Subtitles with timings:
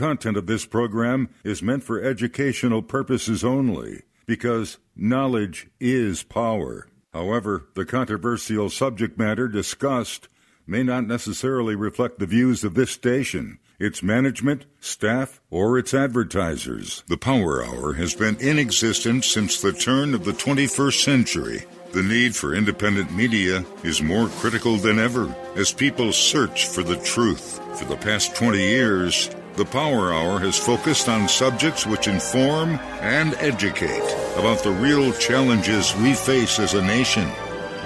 [0.00, 6.86] content of this program is meant for educational purposes only because knowledge is power.
[7.12, 10.26] However, the controversial subject matter discussed
[10.66, 17.04] may not necessarily reflect the views of this station, its management, staff, or its advertisers.
[17.08, 21.64] The Power Hour has been in existence since the turn of the 21st century.
[21.92, 26.96] The need for independent media is more critical than ever as people search for the
[26.96, 27.60] truth.
[27.78, 33.34] For the past 20 years, the Power Hour has focused on subjects which inform and
[33.34, 37.28] educate about the real challenges we face as a nation.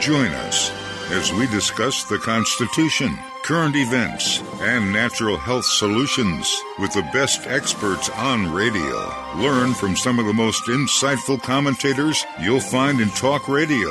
[0.01, 0.71] Join us
[1.11, 8.09] as we discuss the Constitution, current events, and natural health solutions with the best experts
[8.11, 9.13] on radio.
[9.37, 13.91] Learn from some of the most insightful commentators you'll find in talk radio.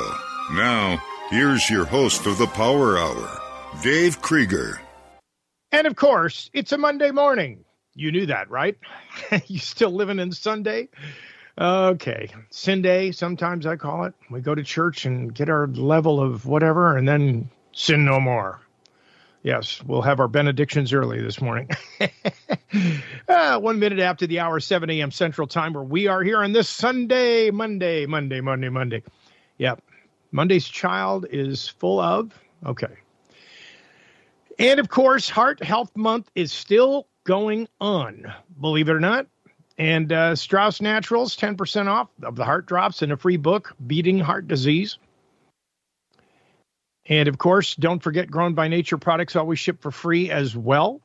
[0.52, 3.40] Now, here's your host of the Power Hour,
[3.82, 4.80] Dave Krieger.
[5.72, 7.63] And of course, it's a Monday morning.
[7.94, 8.76] You knew that, right?
[9.46, 10.88] you still living in Sunday?
[11.56, 12.28] Okay.
[12.50, 14.14] Sunday, sometimes I call it.
[14.30, 18.60] We go to church and get our level of whatever and then sin no more.
[19.44, 21.68] Yes, we'll have our benedictions early this morning.
[23.28, 25.10] uh, one minute after the hour, 7 a.m.
[25.10, 29.02] Central Time, where we are here on this Sunday, Monday, Monday, Monday, Monday.
[29.58, 29.82] Yep.
[30.32, 32.32] Monday's child is full of.
[32.64, 32.96] Okay.
[34.58, 39.26] And of course, Heart Health Month is still going on, believe it or not.
[39.76, 44.20] And uh, Strauss Naturals, 10% off of the heart drops and a free book, Beating
[44.20, 44.98] Heart Disease.
[47.06, 51.00] And of course, don't forget Grown by Nature products always ship for free as well.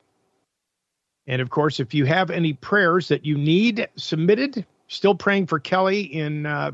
[1.26, 5.58] And of course, if you have any prayers that you need submitted, still praying for
[5.58, 6.72] Kelly in uh,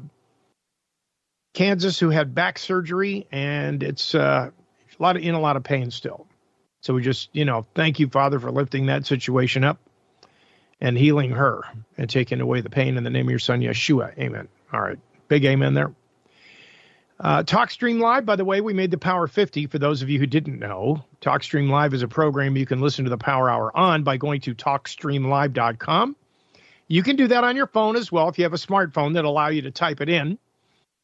[1.54, 4.50] Kansas who had back surgery and it's uh,
[4.98, 6.26] a lot of, in a lot of pain still.
[6.86, 9.80] So we just, you know, thank you, Father, for lifting that situation up
[10.80, 11.62] and healing her
[11.98, 14.16] and taking away the pain in the name of your son, Yeshua.
[14.16, 14.46] Amen.
[14.72, 14.98] All right.
[15.26, 15.92] Big amen there.
[17.18, 20.20] Uh, TalkStream Live, by the way, we made the Power 50 for those of you
[20.20, 21.04] who didn't know.
[21.20, 24.40] TalkStream Live is a program you can listen to the Power Hour on by going
[24.42, 26.14] to TalkStreamLive.com.
[26.86, 29.24] You can do that on your phone as well if you have a smartphone that
[29.24, 30.38] allow you to type it in,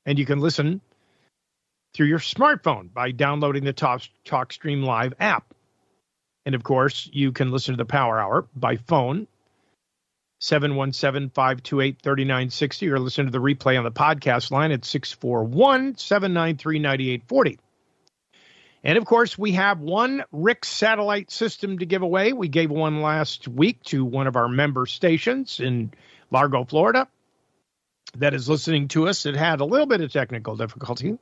[0.06, 0.80] and you can listen
[1.92, 5.52] through your smartphone by downloading the Talk, TalkStream Live app.
[6.44, 9.26] And of course, you can listen to the Power Hour by phone
[10.40, 16.78] 717 528 3960 or listen to the replay on the podcast line at 641 793
[16.80, 17.58] 9840.
[18.84, 22.32] And of course, we have one RIC satellite system to give away.
[22.32, 25.92] We gave one last week to one of our member stations in
[26.32, 27.06] Largo, Florida,
[28.16, 29.26] that is listening to us.
[29.26, 31.18] It had a little bit of technical difficulty.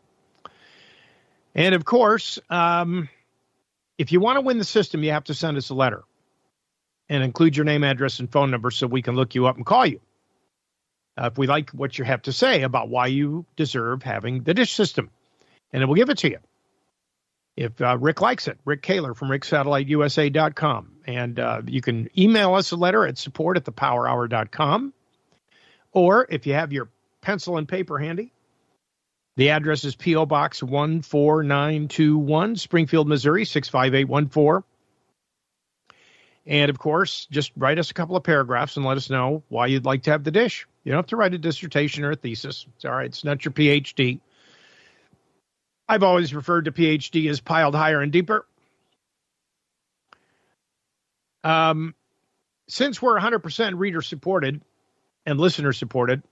[1.55, 3.11] And of course, um,
[4.01, 6.05] if you want to win the system, you have to send us a letter
[7.11, 9.67] and include your name, address, and phone number so we can look you up and
[9.67, 10.01] call you.
[11.21, 14.55] Uh, if we like what you have to say about why you deserve having the
[14.55, 15.11] dish system,
[15.71, 16.39] and we'll give it to you.
[17.59, 20.93] If uh, Rick likes it, Rick Kaler from ricksatelliteusa.com.
[21.07, 24.95] And uh, you can email us a letter at support at thepowerhour.com.
[25.93, 26.89] Or if you have your
[27.21, 28.33] pencil and paper handy,
[29.37, 30.27] the address is P.O.
[30.27, 34.65] Box 14921, Springfield, Missouri 65814.
[36.47, 39.67] And of course, just write us a couple of paragraphs and let us know why
[39.67, 40.67] you'd like to have the dish.
[40.85, 42.67] You don't have to write a dissertation or a thesis.
[42.75, 43.07] It's all right.
[43.07, 44.21] It's not your PhD.
[45.89, 48.47] I've always referred to PhD as piled higher and deeper.
[51.43, 51.95] Um,
[52.69, 54.61] since we're 100% reader supported
[55.27, 56.23] and listener supported,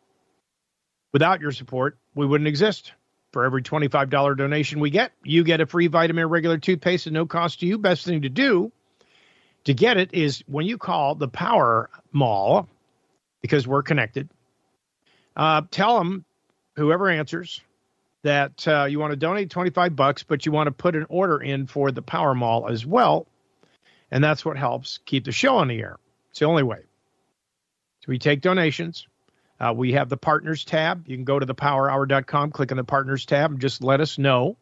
[1.13, 2.93] without your support, we wouldn't exist.
[3.33, 7.27] For every $25 donation we get, you get a free vitamin regular toothpaste at no
[7.27, 7.77] cost to you.
[7.77, 8.73] Best thing to do
[9.65, 12.67] to get it is when you call the Power Mall,
[13.43, 14.31] because we're connected,
[15.37, 16.25] uh, tell them,
[16.77, 17.61] whoever answers,
[18.23, 21.39] that uh, you want to donate 25 bucks, but you want to put an order
[21.39, 23.27] in for the Power Mall as well.
[24.11, 25.99] And that's what helps keep the show on the air.
[26.31, 26.81] It's the only way.
[28.01, 29.07] So we take donations.
[29.61, 31.09] Uh, we have the partners tab.
[31.09, 34.57] You can go to thepowerhour.com, click on the partners tab, and just let us know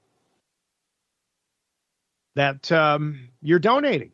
[2.35, 4.13] that um, you're donating.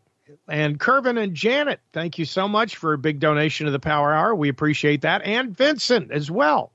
[0.49, 4.13] And Kervin and Janet, thank you so much for a big donation to the Power
[4.13, 4.35] Hour.
[4.35, 5.23] We appreciate that.
[5.23, 6.73] And Vincent as well.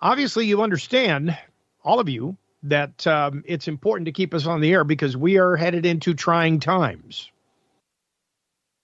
[0.00, 1.36] Obviously, you understand,
[1.82, 5.38] all of you, that um, it's important to keep us on the air because we
[5.38, 7.30] are headed into trying times.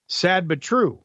[0.07, 0.99] Sad but true.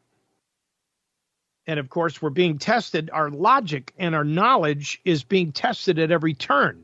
[1.68, 3.10] And of course, we're being tested.
[3.12, 6.82] Our logic and our knowledge is being tested at every turn.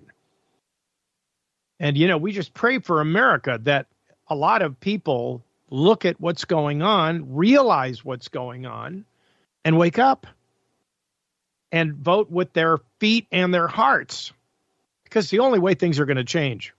[1.80, 3.88] And, you know, we just pray for America that
[4.28, 9.06] a lot of people look at what's going on, realize what's going on,
[9.64, 10.28] and wake up
[11.72, 14.34] and vote with their feet and their hearts
[15.04, 16.74] because the only way things are going to change.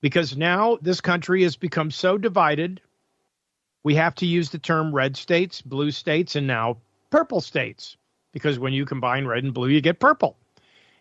[0.00, 2.80] Because now this country has become so divided,
[3.82, 6.78] we have to use the term red states, blue states, and now
[7.10, 7.96] purple states.
[8.32, 10.36] Because when you combine red and blue, you get purple.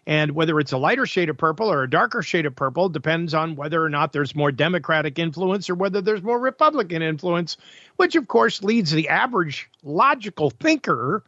[0.08, 3.36] And whether it's a lighter shade of purple or a darker shade of purple depends
[3.36, 7.58] on whether or not there's more Democratic influence or whether there's more Republican influence,
[7.98, 11.24] which of course leads the average logical thinker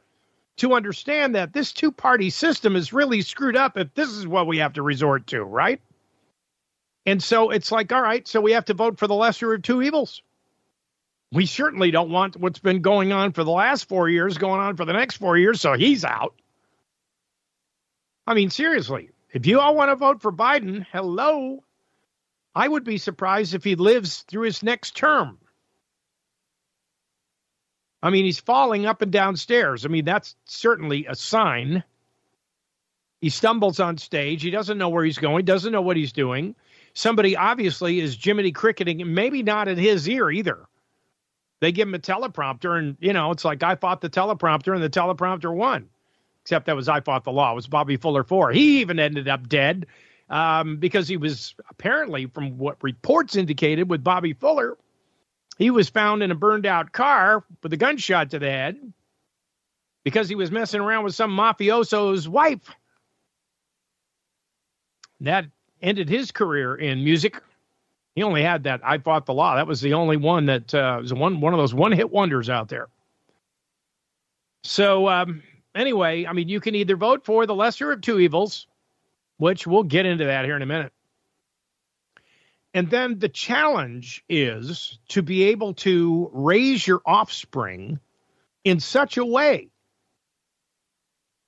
[0.58, 4.48] to understand that this two party system is really screwed up if this is what
[4.48, 5.80] we have to resort to, right?
[7.06, 9.62] And so it's like, all right, so we have to vote for the lesser of
[9.62, 10.22] two evils.
[11.32, 14.76] We certainly don't want what's been going on for the last four years going on
[14.76, 16.36] for the next four years, so he's out.
[18.28, 21.64] I mean, seriously, if you all want to vote for Biden, hello.
[22.54, 25.38] I would be surprised if he lives through his next term.
[28.04, 29.86] I mean, he's falling up and down stairs.
[29.86, 31.84] I mean, that's certainly a sign.
[33.22, 34.42] He stumbles on stage.
[34.42, 36.56] He doesn't know where he's going, doesn't know what he's doing.
[36.94, 40.68] Somebody obviously is Jiminy cricketing, maybe not in his ear either.
[41.62, 44.84] They give him a teleprompter, and, you know, it's like I fought the teleprompter, and
[44.84, 45.88] the teleprompter won.
[46.44, 47.52] Except that was I fought the law.
[47.52, 48.52] It was Bobby Fuller 4.
[48.52, 49.86] He even ended up dead
[50.28, 54.76] um, because he was apparently, from what reports indicated with Bobby Fuller,
[55.60, 58.80] he was found in a burned out car with a gunshot to the head
[60.04, 62.74] because he was messing around with some mafioso's wife.
[65.20, 65.46] That
[65.80, 67.40] ended his career in music.
[68.16, 69.56] He only had that I fought the law.
[69.56, 72.50] That was the only one that uh, was one one of those one hit wonders
[72.50, 72.88] out there.
[74.64, 75.42] So um,
[75.74, 78.68] anyway, I mean, you can either vote for the lesser of two evils,
[79.38, 80.92] which we'll get into that here in a minute,
[82.74, 88.00] and then the challenge is to be able to raise your offspring
[88.64, 89.70] in such a way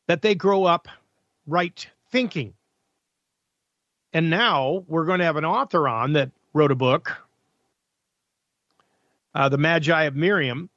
[0.08, 0.88] that they grow up
[1.46, 2.54] right thinking.
[4.14, 7.18] And now we're going to have an author on that wrote a book,
[9.34, 10.70] uh, The Magi of Miriam.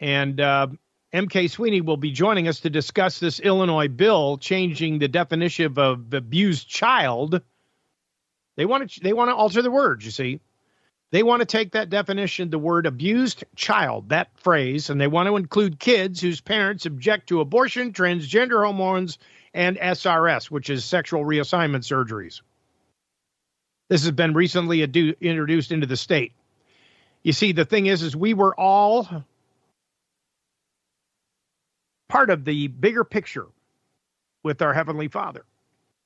[0.00, 0.68] And uh,
[1.14, 6.12] MK Sweeney will be joining us to discuss this Illinois bill changing the definition of
[6.12, 7.40] abused child
[8.56, 10.40] they want to they want to alter the words, you see.
[11.10, 15.28] They want to take that definition, the word abused child, that phrase, and they want
[15.28, 19.18] to include kids whose parents object to abortion, transgender hormones,
[19.52, 22.40] and SRS, which is sexual reassignment surgeries.
[23.88, 26.32] This has been recently adu- introduced into the state.
[27.22, 29.24] You see, the thing is, is we were all
[32.08, 33.46] part of the bigger picture
[34.42, 35.44] with our Heavenly Father.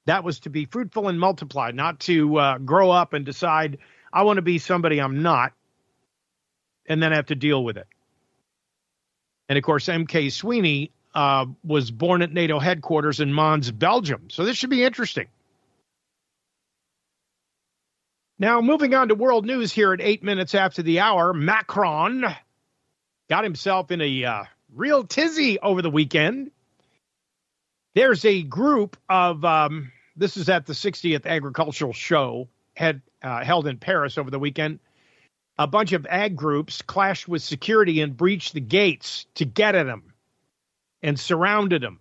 [0.07, 3.79] That was to be fruitful and multiply, not to uh, grow up and decide,
[4.13, 5.53] I want to be somebody I'm not,
[6.87, 7.89] and then have to deal with it.
[9.49, 10.31] And of course, M.K.
[10.31, 14.29] Sweeney uh, was born at NATO headquarters in Mons, Belgium.
[14.29, 15.27] So this should be interesting.
[18.39, 22.25] Now, moving on to world news here at eight minutes after the hour, Macron
[23.31, 24.45] got himself in a uh,
[24.75, 26.51] real tizzy over the weekend.
[27.95, 33.67] There's a group of um, this is at the 60th Agricultural Show had uh, held
[33.67, 34.81] in Paris over the weekend.
[35.59, 39.87] A bunch of ag groups clashed with security and breached the gates to get at
[39.87, 40.13] him
[41.03, 42.01] and surrounded him.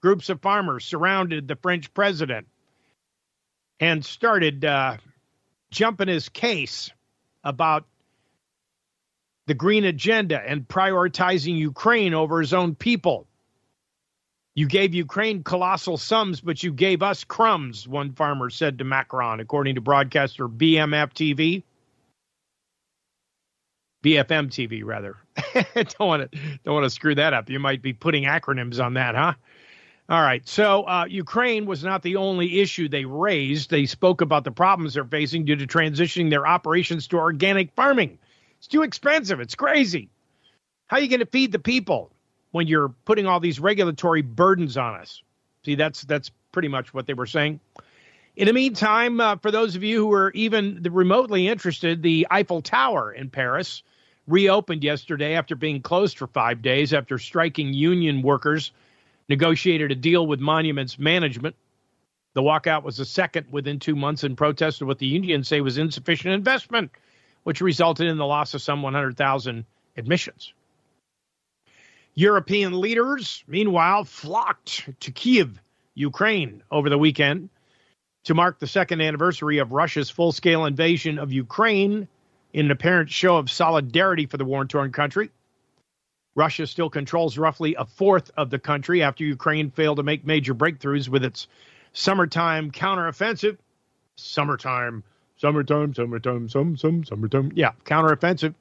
[0.00, 2.46] Groups of farmers surrounded the French president
[3.80, 4.96] and started uh,
[5.74, 6.90] jumping his case
[7.42, 7.84] about
[9.46, 13.26] the green agenda and prioritizing Ukraine over his own people.
[14.54, 19.40] You gave Ukraine colossal sums, but you gave us crumbs, one farmer said to Macron,
[19.40, 21.64] according to broadcaster BMF TV.
[24.04, 25.16] BFM TV, rather.
[25.74, 27.50] don't want to don't want to screw that up.
[27.50, 29.32] You might be putting acronyms on that, huh?
[30.08, 30.46] All right.
[30.46, 33.70] So uh, Ukraine was not the only issue they raised.
[33.70, 38.18] They spoke about the problems they're facing due to transitioning their operations to organic farming.
[38.58, 39.40] It's too expensive.
[39.40, 40.10] It's crazy.
[40.86, 42.10] How are you going to feed the people?
[42.54, 45.24] when you're putting all these regulatory burdens on us.
[45.64, 47.58] See, that's that's pretty much what they were saying.
[48.36, 52.62] In the meantime, uh, for those of you who are even remotely interested, the Eiffel
[52.62, 53.82] Tower in Paris
[54.28, 58.70] reopened yesterday after being closed for five days after striking union workers
[59.28, 61.56] negotiated a deal with Monuments Management.
[62.34, 65.60] The walkout was the second within two months in protest of what the unions say
[65.60, 66.90] was insufficient investment,
[67.44, 69.64] which resulted in the loss of some 100,000
[69.96, 70.52] admissions.
[72.14, 75.60] European leaders, meanwhile, flocked to Kiev,
[75.94, 77.50] Ukraine, over the weekend
[78.24, 82.08] to mark the second anniversary of Russia's full scale invasion of Ukraine
[82.52, 85.30] in an apparent show of solidarity for the war torn country.
[86.34, 90.54] Russia still controls roughly a fourth of the country after Ukraine failed to make major
[90.54, 91.46] breakthroughs with its
[91.92, 93.56] summertime counteroffensive.
[94.16, 95.04] Summertime,
[95.36, 97.52] summertime, summertime, some, some, summertime.
[97.54, 98.54] Yeah, counteroffensive.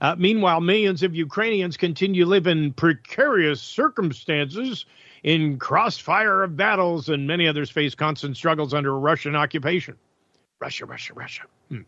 [0.00, 4.86] Uh, meanwhile, millions of Ukrainians continue to live in precarious circumstances
[5.24, 9.96] in crossfire of battles, and many others face constant struggles under Russian occupation.
[10.60, 11.42] Russia, Russia, Russia.
[11.68, 11.80] Hmm.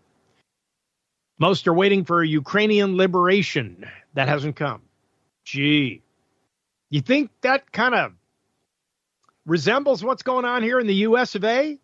[1.39, 3.89] Most are waiting for Ukrainian liberation.
[4.15, 4.83] That hasn't come.
[5.45, 6.03] Gee.
[6.91, 8.13] You think that kind of
[9.47, 11.79] resembles what's going on here in the US of A?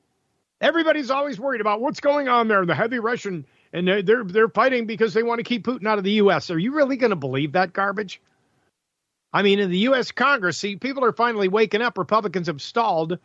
[0.60, 4.48] Everybody's always worried about what's going on there, the heavy Russian, and they're, they're, they're
[4.48, 6.50] fighting because they want to keep Putin out of the US.
[6.50, 8.20] Are you really going to believe that garbage?
[9.32, 10.12] I mean, in the U.S.
[10.12, 11.98] Congress, see, people are finally waking up.
[11.98, 13.18] Republicans have stalled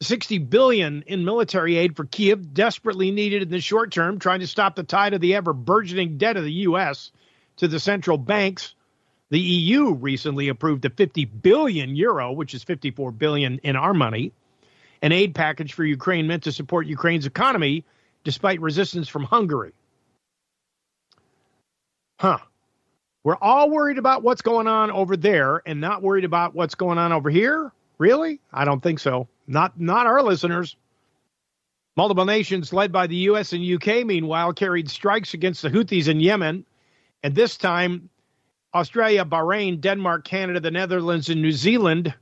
[0.00, 4.46] 60 billion in military aid for Kiev, desperately needed in the short term, trying to
[4.46, 7.12] stop the tide of the ever burgeoning debt of the U.S.
[7.58, 8.74] to the central banks.
[9.34, 14.30] The EU recently approved a 50 billion euro, which is 54 billion in our money,
[15.02, 17.84] an aid package for Ukraine meant to support Ukraine's economy
[18.22, 19.72] despite resistance from Hungary.
[22.20, 22.38] Huh.
[23.24, 26.98] We're all worried about what's going on over there and not worried about what's going
[26.98, 27.72] on over here?
[27.98, 28.38] Really?
[28.52, 29.26] I don't think so.
[29.48, 30.76] Not not our listeners.
[31.96, 36.20] Multiple nations led by the US and UK meanwhile carried strikes against the Houthis in
[36.20, 36.64] Yemen,
[37.24, 38.10] and this time
[38.74, 42.12] Australia, Bahrain, Denmark, Canada, the Netherlands and New Zealand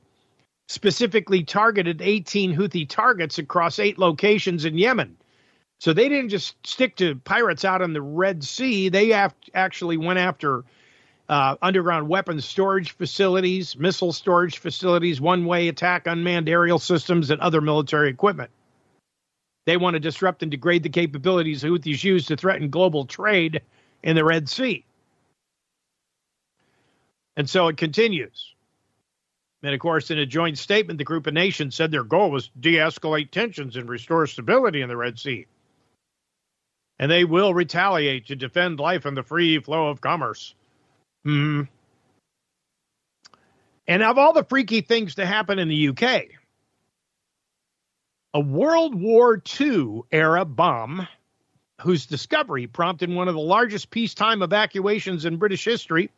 [0.68, 5.16] specifically targeted 18 Houthi targets across eight locations in Yemen.
[5.80, 10.18] So they didn't just stick to pirates out in the Red Sea, they actually went
[10.18, 10.64] after
[11.28, 17.40] uh, underground weapons storage facilities, missile storage facilities, one way attack unmanned aerial systems, and
[17.40, 18.50] other military equipment.
[19.66, 23.62] They want to disrupt and degrade the capabilities Houthis use to threaten global trade
[24.02, 24.84] in the Red Sea.
[27.36, 28.54] And so it continues.
[29.62, 32.48] And of course, in a joint statement, the group of nations said their goal was
[32.48, 35.46] to de escalate tensions and restore stability in the Red Sea.
[36.98, 40.54] And they will retaliate to defend life and the free flow of commerce.
[41.24, 41.62] Hmm.
[43.86, 46.24] And of all the freaky things to happen in the UK,
[48.34, 51.06] a World War II era bomb,
[51.80, 56.10] whose discovery prompted one of the largest peacetime evacuations in British history,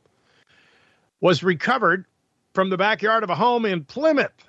[1.24, 2.04] was recovered
[2.52, 4.44] from the backyard of a home in Plymouth.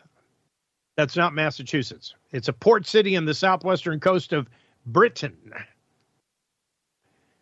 [0.98, 2.14] That's not Massachusetts.
[2.34, 4.50] It's a port city in the southwestern coast of
[4.86, 5.54] Britain.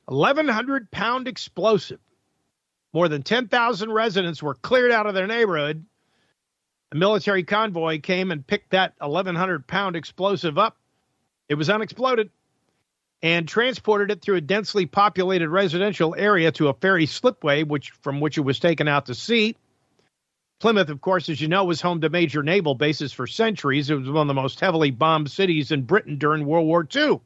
[0.05, 1.99] 1,100 pound explosive
[2.93, 5.83] more than 10,000 residents were cleared out of their neighborhood.
[6.91, 10.77] A military convoy came and picked that 1,100 pound explosive up.
[11.49, 12.29] It was unexploded
[13.24, 18.20] and transported it through a densely populated residential area to a ferry slipway, which from
[18.20, 19.56] which it was taken out to sea.
[20.60, 23.89] Plymouth, of course, as you know, was home to major naval bases for centuries.
[23.89, 27.22] It was one of the most heavily bombed cities in Britain during World War II,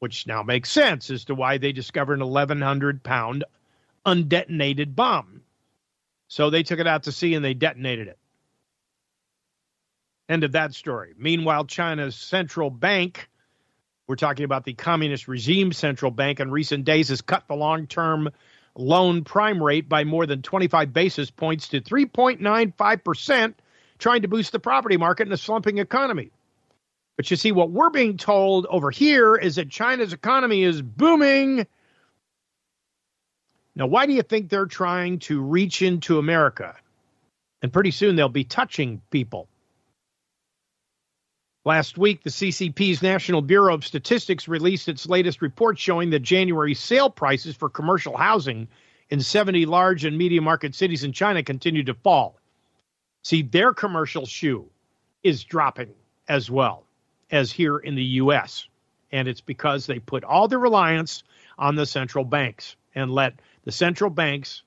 [0.00, 3.44] which now makes sense as to why they discovered an 1,100 pound
[4.04, 5.40] undetonated bomb.
[6.28, 8.18] So they took it out to sea and they detonated it.
[10.28, 11.14] End of that story.
[11.16, 13.28] Meanwhile, China's central bank,
[14.06, 17.86] we're talking about the communist regime central bank, in recent days has cut the long
[17.86, 18.30] term
[18.74, 23.54] loan prime rate by more than 25 basis points to 3.95%,
[23.98, 26.30] trying to boost the property market in a slumping economy.
[27.16, 31.66] But you see, what we're being told over here is that China's economy is booming
[33.76, 36.74] now, why do you think they're trying to reach into America?
[37.60, 39.48] And pretty soon they'll be touching people.
[41.66, 46.74] Last week, the CCP's National Bureau of Statistics released its latest report showing that January
[46.74, 48.68] sale prices for commercial housing
[49.10, 52.38] in 70 large and medium market cities in China continued to fall.
[53.22, 54.70] See, their commercial shoe
[55.24, 55.92] is dropping
[56.28, 56.84] as well
[57.32, 58.68] as here in the U.S.
[59.10, 61.24] And it's because they put all their reliance
[61.58, 64.62] on the central banks and let the central banks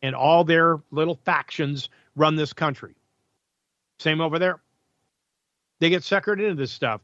[0.00, 2.94] and all their little factions run this country.
[3.98, 4.60] Same over there.
[5.78, 7.00] They get suckered into this stuff.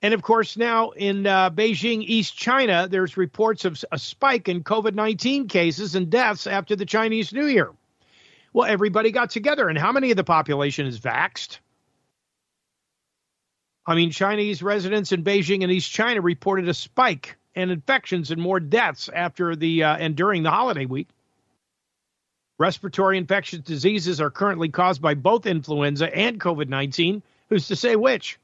[0.00, 4.64] And of course, now in uh, Beijing, East China, there's reports of a spike in
[4.64, 7.70] COVID 19 cases and deaths after the Chinese New Year.
[8.52, 11.58] Well, everybody got together, and how many of the population is vaxed?
[13.86, 18.40] I mean, Chinese residents in Beijing and East China reported a spike in infections and
[18.40, 21.08] more deaths after the uh, and during the holiday week.
[22.58, 27.22] Respiratory infectious diseases are currently caused by both influenza and COVID 19.
[27.52, 28.38] Who's to say which?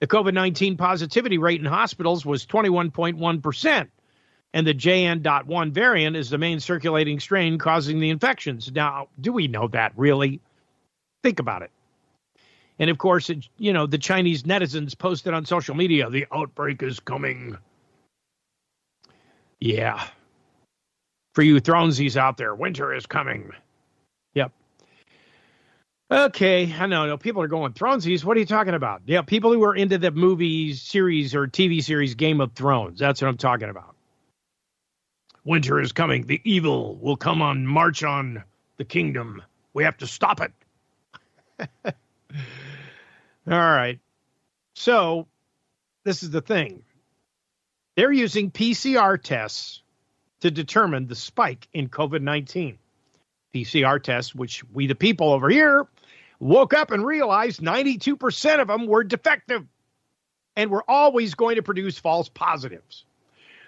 [0.00, 3.88] The COVID 19 positivity rate in hospitals was 21.1%,
[4.52, 8.70] and the JN.1 variant is the main circulating strain causing the infections.
[8.70, 10.42] Now, do we know that really?
[11.22, 11.70] Think about it.
[12.78, 16.82] And of course, it, you know, the Chinese netizens posted on social media the outbreak
[16.82, 17.56] is coming.
[19.60, 20.06] Yeah.
[21.32, 23.50] For you Thronesies out there, winter is coming.
[26.12, 28.22] Okay, I know, no, people are going Thronesies.
[28.22, 29.00] What are you talking about?
[29.06, 32.98] Yeah, people who are into the movie series or TV series Game of Thrones.
[32.98, 33.96] That's what I'm talking about.
[35.42, 36.26] Winter is coming.
[36.26, 38.44] The evil will come on, march on
[38.76, 39.40] the kingdom.
[39.72, 40.52] We have to stop it.
[41.86, 41.94] All
[43.46, 43.98] right.
[44.74, 45.26] So,
[46.04, 46.82] this is the thing.
[47.96, 49.80] They're using PCR tests
[50.40, 52.76] to determine the spike in COVID 19.
[53.54, 55.86] PCR tests, which we, the people over here,
[56.42, 59.64] woke up and realized 92% of them were defective
[60.56, 63.04] and were always going to produce false positives.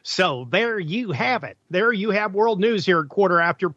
[0.02, 1.56] So there you have it.
[1.70, 3.72] There you have world news here at quarter after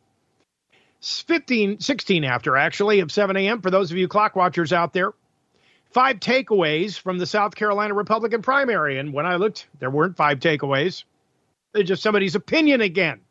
[1.02, 3.62] 15, 16 after actually of 7 a.m.
[3.62, 5.14] for those of you clock watchers out there.
[5.92, 8.98] Five takeaways from the South Carolina Republican primary.
[8.98, 11.04] And when I looked, there weren't five takeaways.
[11.72, 13.22] They're just somebody's opinion again.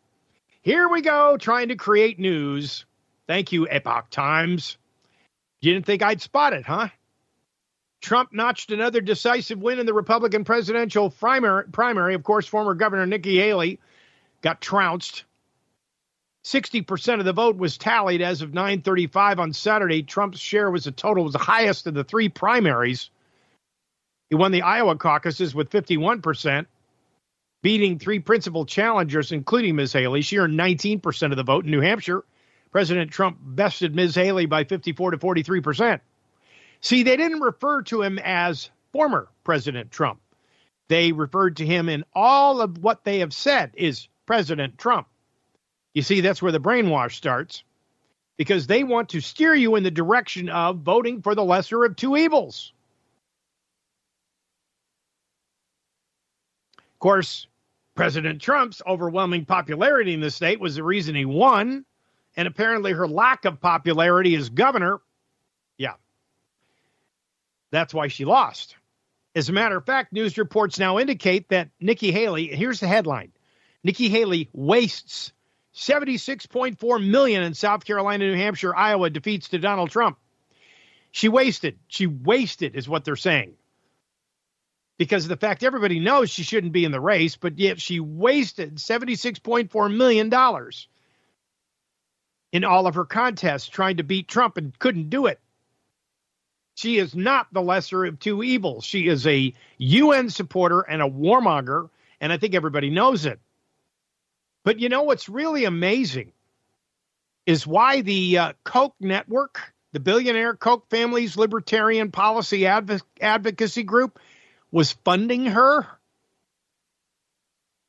[0.62, 2.86] Here we go, trying to create news.
[3.26, 4.78] Thank you, Epoch Times.
[5.60, 6.88] You didn't think I'd spot it, huh?
[8.00, 12.14] Trump notched another decisive win in the Republican presidential primary.
[12.14, 13.80] Of course, former Governor Nikki Haley
[14.42, 15.24] got trounced.
[16.44, 20.04] 60% of the vote was tallied as of 9:35 on Saturday.
[20.04, 23.10] Trump's share was a total was the highest of the three primaries.
[24.30, 26.66] He won the Iowa caucuses with 51%,
[27.62, 29.92] beating three principal challengers, including Ms.
[29.94, 30.22] Haley.
[30.22, 32.22] She earned 19% of the vote in New Hampshire.
[32.76, 34.14] President Trump bested Ms.
[34.14, 35.98] Haley by 54 to 43%.
[36.82, 40.20] See, they didn't refer to him as former President Trump.
[40.88, 45.06] They referred to him in all of what they have said is President Trump.
[45.94, 47.64] You see, that's where the brainwash starts
[48.36, 51.96] because they want to steer you in the direction of voting for the lesser of
[51.96, 52.74] two evils.
[56.76, 57.46] Of course,
[57.94, 61.85] President Trump's overwhelming popularity in the state was the reason he won,
[62.36, 65.00] and apparently her lack of popularity as governor
[65.78, 65.94] yeah,
[67.70, 68.76] that's why she lost.
[69.34, 73.32] As a matter of fact, news reports now indicate that Nikki Haley, here's the headline
[73.84, 75.32] Nikki Haley wastes
[75.74, 80.18] 76.4 million in South Carolina, New Hampshire, Iowa defeats to Donald Trump.
[81.10, 81.78] She wasted.
[81.86, 83.54] She wasted is what they're saying.
[84.98, 88.00] Because of the fact everybody knows she shouldn't be in the race, but yet she
[88.00, 90.30] wasted $76.4 million
[92.52, 95.40] in all of her contests trying to beat Trump and couldn't do it.
[96.74, 98.84] She is not the lesser of two evils.
[98.84, 101.88] She is a UN supporter and a warmonger,
[102.20, 103.40] and I think everybody knows it.
[104.62, 106.32] But you know what's really amazing
[107.46, 114.18] is why the uh, Koch network, the billionaire Koch family's libertarian policy adv- advocacy group,
[114.70, 115.86] was funding her.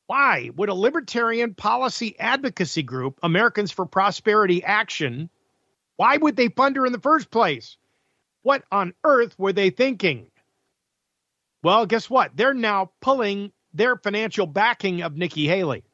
[0.08, 5.28] Why would a libertarian policy advocacy group, Americans for Prosperity Action,
[5.96, 7.76] why would they fund her in the first place?
[8.40, 10.30] What on earth were they thinking?
[11.62, 12.34] Well, guess what?
[12.34, 15.84] They're now pulling their financial backing of Nikki Haley.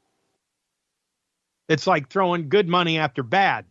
[1.69, 3.65] It's like throwing good money after bad.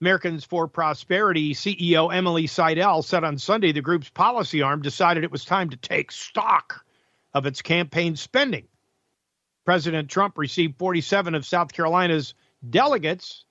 [0.00, 5.30] Americans for Prosperity CEO Emily Seidel said on Sunday the group's policy arm decided it
[5.30, 6.86] was time to take stock
[7.34, 8.66] of its campaign spending.
[9.64, 12.34] President Trump received 47 of South Carolina's
[12.68, 13.44] delegates,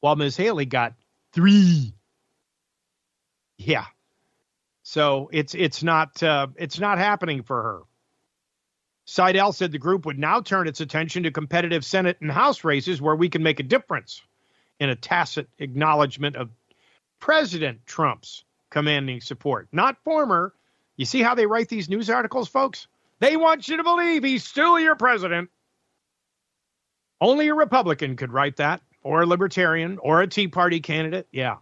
[0.00, 0.36] while Ms.
[0.36, 0.94] Haley got
[1.32, 1.94] three.
[3.58, 3.84] Yeah.
[4.82, 7.80] So it's it's not uh, it's not happening for her.
[9.04, 13.00] Seidel said the group would now turn its attention to competitive Senate and House races
[13.00, 14.22] where we can make a difference
[14.80, 16.50] in a tacit acknowledgement of
[17.20, 20.54] President Trump's commanding support, not former.
[20.96, 22.86] You see how they write these news articles, folks?
[23.20, 25.50] They want you to believe he's still your president.
[27.20, 31.56] Only a Republican could write that or a libertarian or a Tea Party candidate, yeah.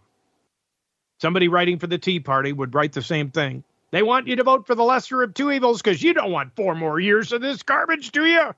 [1.21, 3.63] Somebody writing for the Tea Party would write the same thing.
[3.91, 6.55] They want you to vote for the lesser of two evils because you don't want
[6.55, 8.53] four more years of this garbage, do you?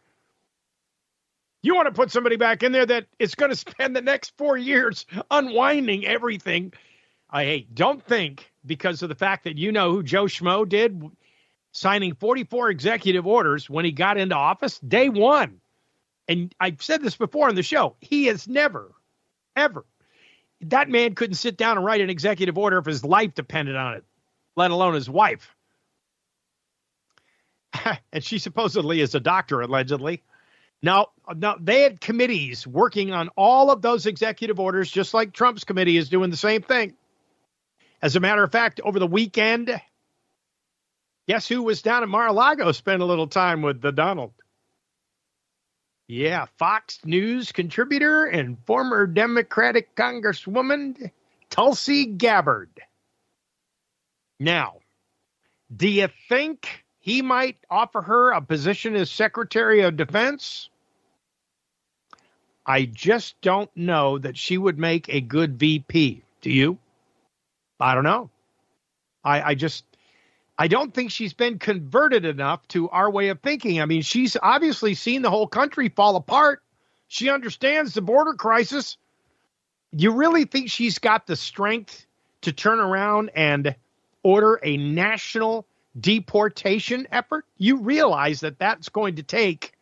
[1.62, 4.34] You want to put somebody back in there that is going to spend the next
[4.38, 6.74] four years unwinding everything.
[7.30, 7.76] I hate.
[7.76, 11.04] Don't think because of the fact that you know who Joe Schmo did,
[11.72, 15.60] signing 44 executive orders when he got into office, day one
[16.28, 18.92] and I've said this before on the show, he has never,
[19.56, 19.86] ever,
[20.62, 23.96] that man couldn't sit down and write an executive order if his life depended on
[23.96, 24.04] it,
[24.56, 25.56] let alone his wife.
[28.12, 30.24] and she supposedly is a doctor, allegedly.
[30.82, 35.64] Now, now they had committees working on all of those executive orders, just like Trump's
[35.64, 36.94] committee is doing the same thing.
[38.02, 39.82] As a matter of fact, over the weekend,
[41.28, 44.34] guess who was down at Mar-a-Lago spent a little time with the Donald?
[46.08, 51.12] Yeah, Fox News contributor and former Democratic Congresswoman
[51.50, 52.70] Tulsi Gabbard.
[54.40, 54.78] Now,
[55.76, 60.70] do you think he might offer her a position as Secretary of Defense?
[62.66, 66.22] I just don't know that she would make a good VP.
[66.42, 66.78] Do you?
[67.80, 68.30] I don't know.
[69.24, 69.84] I, I just
[70.58, 73.82] I don't think she's been converted enough to our way of thinking.
[73.82, 76.64] I mean, she's obviously seen the whole country fall apart.
[77.08, 78.98] She understands the border crisis.
[79.92, 82.06] You really think she's got the strength
[82.42, 83.76] to turn around and
[84.24, 85.68] order a national
[86.00, 87.46] deportation effort?
[87.58, 89.74] You realize that that's going to take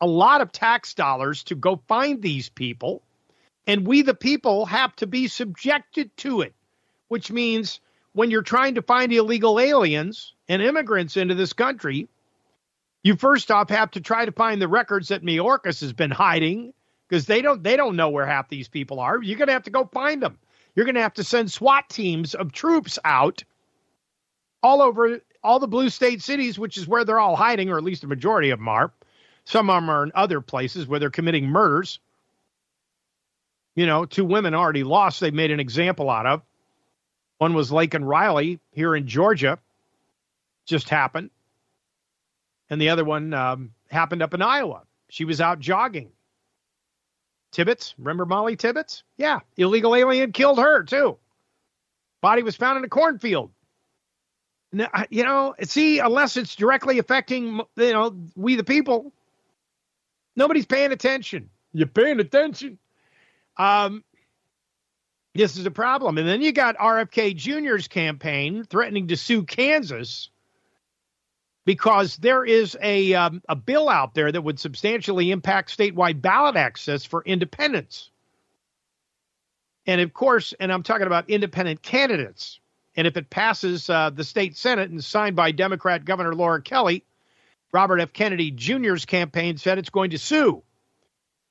[0.00, 3.02] a lot of tax dollars to go find these people,
[3.66, 6.54] and we, the people, have to be subjected to it,
[7.08, 7.80] which means
[8.12, 12.08] when you're trying to find illegal aliens and immigrants into this country,
[13.02, 16.72] you first off have to try to find the records that Mayorkas has been hiding
[17.08, 19.22] because they don't they don't know where half these people are.
[19.22, 20.38] You're going to have to go find them.
[20.74, 23.44] You're going to have to send SWAT teams of troops out
[24.62, 27.84] all over all the blue state cities, which is where they're all hiding, or at
[27.84, 28.92] least the majority of them are.
[29.44, 32.00] Some of them are in other places where they're committing murders.
[33.74, 35.20] You know, two women already lost.
[35.20, 36.42] They made an example out of.
[37.38, 39.58] One was Laken Riley here in Georgia,
[40.66, 41.30] just happened.
[42.68, 44.82] And the other one um, happened up in Iowa.
[45.08, 46.10] She was out jogging.
[47.50, 49.04] Tibbetts, remember Molly Tibbetts?
[49.16, 51.16] Yeah, illegal alien killed her too.
[52.20, 53.50] Body was found in a cornfield.
[54.70, 59.12] Now, you know, see, unless it's directly affecting, you know, we the people,
[60.36, 61.48] nobody's paying attention.
[61.72, 62.78] You're paying attention.
[63.56, 64.04] Um,
[65.38, 66.18] this is a problem.
[66.18, 70.30] And then you got RFK Jr.'s campaign threatening to sue Kansas
[71.64, 76.56] because there is a um, a bill out there that would substantially impact statewide ballot
[76.56, 78.10] access for independents.
[79.86, 82.58] And of course, and I'm talking about independent candidates.
[82.96, 87.04] And if it passes uh, the state senate and signed by Democrat Governor Laura Kelly,
[87.70, 88.12] Robert F.
[88.12, 90.64] Kennedy Jr.'s campaign said it's going to sue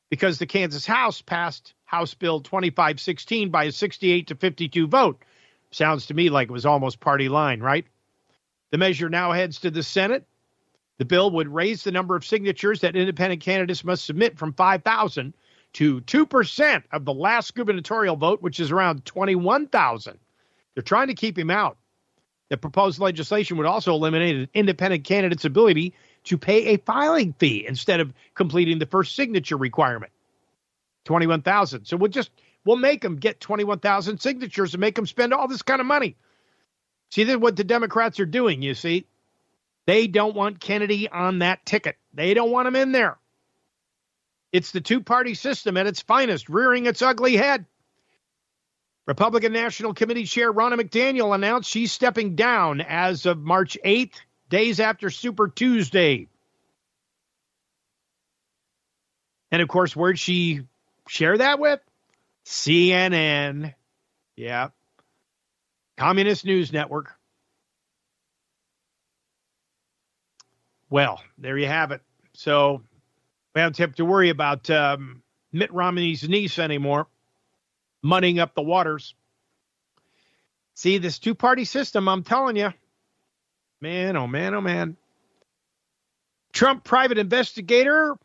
[0.09, 5.23] because the Kansas House passed House Bill 2516 by a 68 to 52 vote.
[5.71, 7.85] Sounds to me like it was almost party line, right?
[8.71, 10.25] The measure now heads to the Senate.
[10.97, 15.33] The bill would raise the number of signatures that independent candidates must submit from 5,000
[15.73, 20.19] to 2% of the last gubernatorial vote, which is around 21,000.
[20.73, 21.77] They're trying to keep him out.
[22.49, 25.93] The proposed legislation would also eliminate an independent candidate's ability
[26.25, 30.11] to pay a filing fee instead of completing the first signature requirement.
[31.07, 31.85] 21,000.
[31.85, 32.29] So we'll just
[32.65, 36.17] we'll make them get 21,000 signatures and make them spend all this kind of money.
[37.09, 39.07] See this what the Democrats are doing, you see?
[39.85, 41.95] They don't want Kennedy on that ticket.
[42.13, 43.17] They don't want him in there.
[44.51, 47.65] It's the two-party system at its finest, rearing its ugly head.
[49.05, 54.15] Republican National Committee Chair Ronna McDaniel announced she's stepping down as of March 8th
[54.49, 56.27] days after Super Tuesday.
[59.49, 60.63] And of course, where'd she
[61.07, 61.79] share that with?
[62.45, 63.73] CNN.
[64.35, 64.69] Yeah.
[65.97, 67.11] Communist News Network.
[70.89, 72.01] Well, there you have it.
[72.33, 72.83] So
[73.53, 77.07] we don't have to worry about um, Mitt Romney's niece anymore,
[78.01, 79.15] muddying up the waters.
[80.75, 82.71] See, this two party system, I'm telling you,
[83.79, 84.97] Man, oh man, oh man.
[86.51, 88.17] Trump private investigator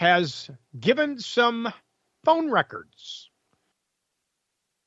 [0.00, 0.48] has
[0.80, 1.70] given some
[2.24, 3.28] phone records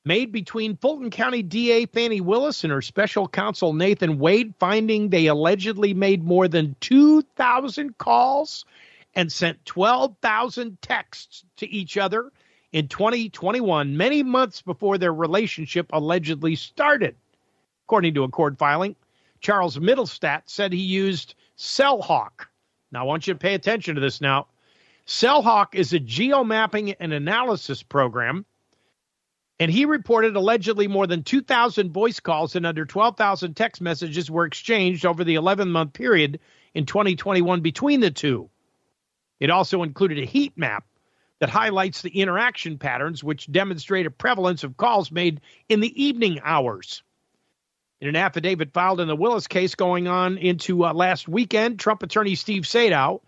[0.06, 5.28] made between Fulton County DA Fani Willis and her special counsel Nathan Wade, finding they
[5.28, 8.65] allegedly made more than 2,000 calls
[9.13, 12.32] and sent 12,000 texts to each other
[12.71, 17.15] in 2021, many months before their relationship allegedly started.
[17.86, 18.95] According to a court filing,
[19.41, 22.47] Charles Mittelstadt said he used CellHawk.
[22.91, 24.47] Now, I want you to pay attention to this now.
[25.06, 28.46] CellHawk is a geomapping and analysis program,
[29.60, 34.46] and he reported allegedly more than 2,000 voice calls and under 12,000 text messages were
[34.46, 36.39] exchanged over the 11 month period
[36.74, 38.50] in 2021 between the two.
[39.39, 40.86] It also included a heat map
[41.39, 46.39] that highlights the interaction patterns, which demonstrate a prevalence of calls made in the evening
[46.44, 47.04] hours.
[48.00, 52.04] In an affidavit filed in the Willis case going on into uh, last weekend, Trump
[52.04, 53.22] attorney Steve Sadow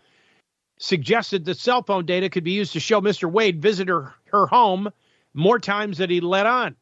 [0.77, 3.31] suggested that cell phone data could be used to show Mr.
[3.31, 4.13] Wade visited her,
[4.47, 4.89] home
[5.33, 6.75] more times than he let on.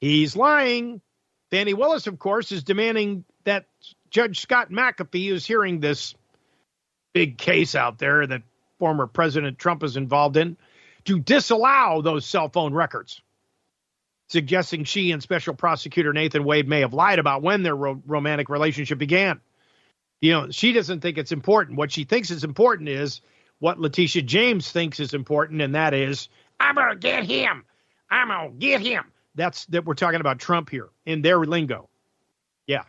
[0.00, 1.00] He's lying.
[1.50, 3.66] Fani Willis, of course, is demanding that
[4.10, 6.14] Judge Scott McAfee, who's hearing this
[7.12, 8.42] big case out there that
[8.78, 10.56] former President Trump is involved in,
[11.04, 13.22] to disallow those cell phone records,
[14.28, 18.48] suggesting she and Special Prosecutor Nathan Wade may have lied about when their ro- romantic
[18.48, 19.40] relationship began.
[20.20, 21.78] You know, she doesn't think it's important.
[21.78, 23.20] What she thinks is important is
[23.58, 27.64] what Letitia James thinks is important, and that is, I'm to get him.
[28.10, 29.04] I'm to get him.
[29.34, 31.88] That's that we're talking about Trump here in their lingo.
[32.66, 32.84] Yeah.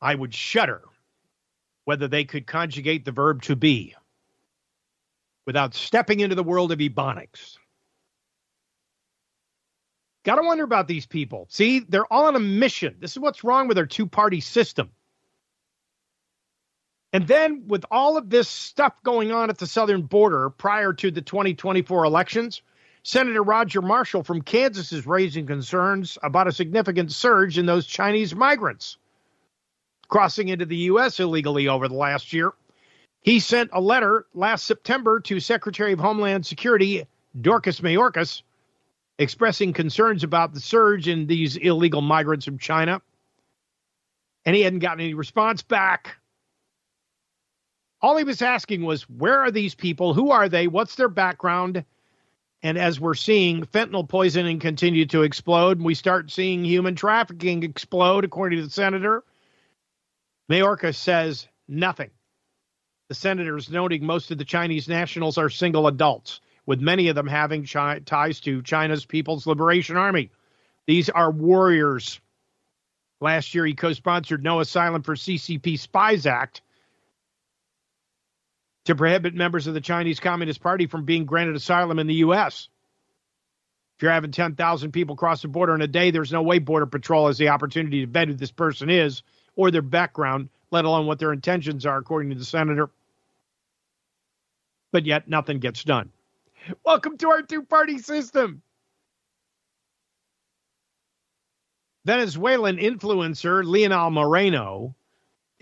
[0.00, 0.82] I would shudder
[1.84, 3.94] whether they could conjugate the verb to be
[5.46, 7.58] without stepping into the world of ebonics.
[10.24, 11.46] Got to wonder about these people.
[11.50, 12.96] See, they're all on a mission.
[12.98, 14.90] This is what's wrong with our two party system.
[17.14, 21.12] And then, with all of this stuff going on at the southern border prior to
[21.12, 22.60] the 2024 elections,
[23.04, 28.34] Senator Roger Marshall from Kansas is raising concerns about a significant surge in those Chinese
[28.34, 28.98] migrants
[30.08, 31.20] crossing into the U.S.
[31.20, 32.52] illegally over the last year.
[33.22, 37.06] He sent a letter last September to Secretary of Homeland Security
[37.40, 38.42] Dorcas Mayorkas
[39.20, 43.00] expressing concerns about the surge in these illegal migrants from China.
[44.44, 46.16] And he hadn't gotten any response back.
[48.04, 50.12] All he was asking was, where are these people?
[50.12, 50.66] Who are they?
[50.66, 51.86] What's their background?
[52.62, 58.26] And as we're seeing fentanyl poisoning continue to explode, we start seeing human trafficking explode,
[58.26, 59.24] according to the senator.
[60.50, 62.10] Mayorkas says nothing.
[63.08, 67.14] The senator is noting most of the Chinese nationals are single adults, with many of
[67.14, 70.30] them having chi- ties to China's People's Liberation Army.
[70.86, 72.20] These are warriors.
[73.22, 76.60] Last year, he co sponsored No Asylum for CCP Spies Act
[78.84, 82.68] to prohibit members of the Chinese Communist Party from being granted asylum in the U.S.
[83.96, 86.86] If you're having 10,000 people cross the border in a day, there's no way Border
[86.86, 89.22] Patrol has the opportunity to vet who this person is
[89.56, 92.90] or their background, let alone what their intentions are, according to the senator.
[94.92, 96.10] But yet, nothing gets done.
[96.84, 98.62] Welcome to our two party system.
[102.04, 104.94] Venezuelan influencer Leonel Moreno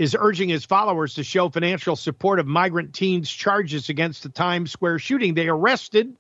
[0.03, 4.73] is urging his followers to show financial support of migrant teens' charges against the Times
[4.73, 5.35] Square shooting.
[5.35, 6.17] They arrested,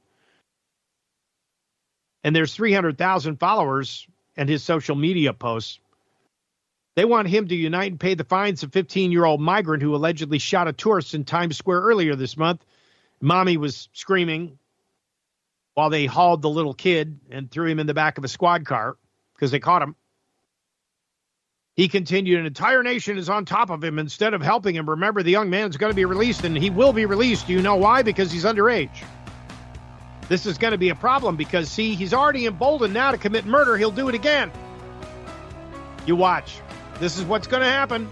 [2.22, 5.78] and there's 300,000 followers and his social media posts.
[6.94, 9.94] They want him to unite and pay the fines of 15 year old migrant who
[9.94, 12.64] allegedly shot a tourist in Times Square earlier this month.
[13.20, 14.58] Mommy was screaming
[15.74, 18.66] while they hauled the little kid and threw him in the back of a squad
[18.66, 18.96] car
[19.34, 19.96] because they caught him.
[21.74, 24.90] He continued, an entire nation is on top of him instead of helping him.
[24.90, 27.46] Remember, the young man is going to be released, and he will be released.
[27.46, 28.02] Do you know why?
[28.02, 28.90] Because he's underage.
[30.28, 33.46] This is going to be a problem because, see, he's already emboldened now to commit
[33.46, 33.78] murder.
[33.78, 34.52] He'll do it again.
[36.06, 36.60] You watch.
[37.00, 38.06] This is what's going to happen.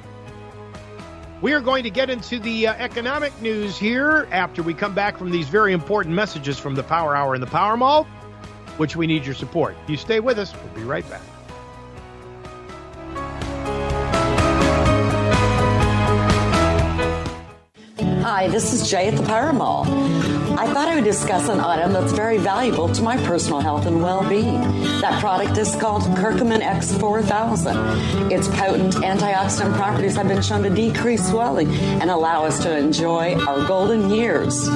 [1.42, 5.18] We are going to get into the uh, economic news here after we come back
[5.18, 8.04] from these very important messages from the Power Hour and the Power Mall,
[8.78, 9.76] which we need your support.
[9.86, 10.54] You stay with us.
[10.54, 11.22] We'll be right back.
[18.22, 19.86] Hi, this is Jay at the Power Mall.
[20.58, 24.02] I thought I would discuss an item that's very valuable to my personal health and
[24.02, 24.60] well-being.
[25.00, 28.30] That product is called Curcumin X4000.
[28.30, 33.36] Its potent antioxidant properties have been shown to decrease swelling and allow us to enjoy
[33.46, 34.68] our golden years.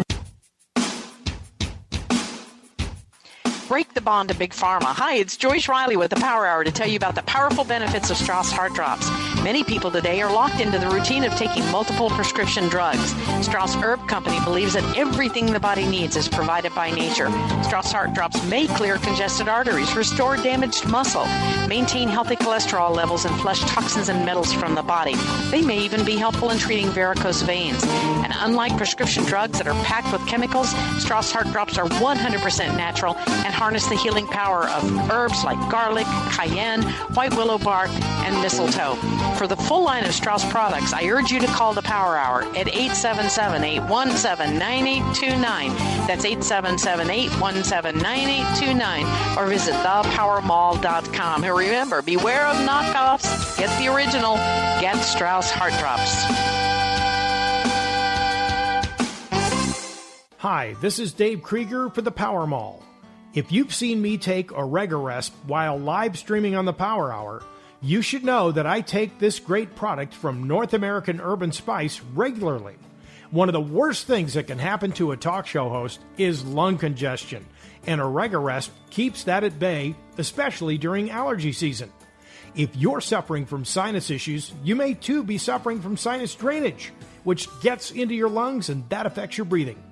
[3.73, 4.85] break the bond to Big Pharma.
[4.85, 8.11] Hi, it's Joyce Riley with the Power Hour to tell you about the powerful benefits
[8.11, 9.09] of Strauss Heart Drops.
[9.43, 13.15] Many people today are locked into the routine of taking multiple prescription drugs.
[13.43, 17.31] Strauss Herb Company believes that everything the body needs is provided by nature.
[17.63, 21.25] Strauss Heart Drops may clear congested arteries, restore damaged muscle,
[21.67, 25.15] maintain healthy cholesterol levels, and flush toxins and metals from the body.
[25.51, 27.83] They may even be helpful in treating varicose veins.
[27.85, 30.69] And unlike prescription drugs that are packed with chemicals,
[31.03, 36.05] Strauss Heart Drops are 100% natural and harness the healing power of herbs like garlic,
[36.33, 36.83] cayenne,
[37.15, 37.91] white willow bark,
[38.27, 38.97] and mistletoe.
[39.37, 42.43] For the full line of Strauss products, I urge you to call the Power Hour
[42.57, 45.69] at 877 817 9829.
[46.09, 49.39] That's 877 817 9829.
[49.39, 51.45] Or visit thepowermall.com.
[51.45, 53.57] And remember, beware of knockoffs.
[53.59, 54.35] Get the original.
[54.81, 56.25] Get Strauss Heart Drops.
[60.39, 62.83] Hi, this is Dave Krieger for the Power Mall.
[63.35, 67.43] If you've seen me take a Oregaresp while live streaming on the Power Hour,
[67.81, 72.03] you should know that I take this great product from North American Herb and Spice
[72.15, 72.75] regularly.
[73.31, 76.77] One of the worst things that can happen to a talk show host is lung
[76.77, 77.47] congestion,
[77.87, 81.91] and a Oregaresp keeps that at bay, especially during allergy season.
[82.55, 86.93] If you're suffering from sinus issues, you may too be suffering from sinus drainage,
[87.25, 89.83] which gets into your lungs and that affects your breathing.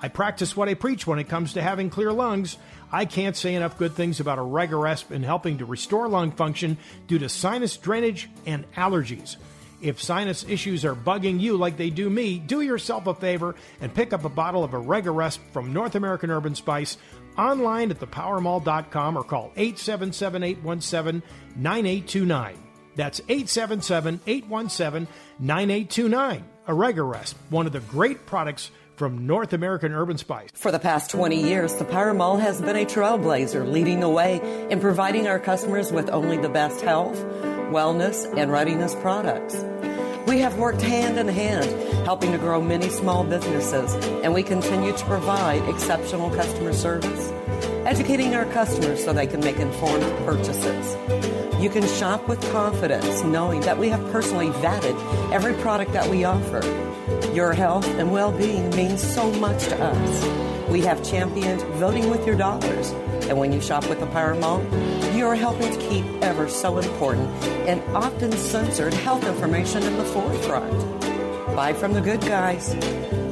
[0.00, 2.56] I practice what I preach when it comes to having clear lungs.
[2.90, 7.18] I can't say enough good things about Oregaresp in helping to restore lung function due
[7.18, 9.36] to sinus drainage and allergies.
[9.80, 13.94] If sinus issues are bugging you like they do me, do yourself a favor and
[13.94, 16.96] pick up a bottle of Oregaresp from North American Herb and Spice
[17.36, 21.22] online at thepowermall.com or call 877 817
[21.56, 22.58] 9829.
[22.96, 25.06] That's 877 817
[25.38, 26.44] 9829.
[26.66, 30.50] Oregaresp, one of the great products from North American Herb and Spice.
[30.54, 34.40] For the past 20 years, the Power Mall has been a trailblazer leading the way
[34.70, 37.16] in providing our customers with only the best health,
[37.70, 39.54] wellness, and readiness products.
[40.26, 41.66] We have worked hand in hand
[42.04, 47.30] helping to grow many small businesses, and we continue to provide exceptional customer service,
[47.86, 50.96] educating our customers so they can make informed purchases.
[51.62, 54.96] You can shop with confidence knowing that we have personally vetted
[55.32, 56.62] every product that we offer.
[57.34, 60.68] Your health and well being means so much to us.
[60.68, 62.92] We have championed voting with your dollars.
[63.28, 64.62] And when you shop with the Power Mall,
[65.14, 67.28] you are helping to keep ever so important
[67.68, 70.72] and often censored health information in the forefront.
[71.54, 72.70] Buy from the good guys.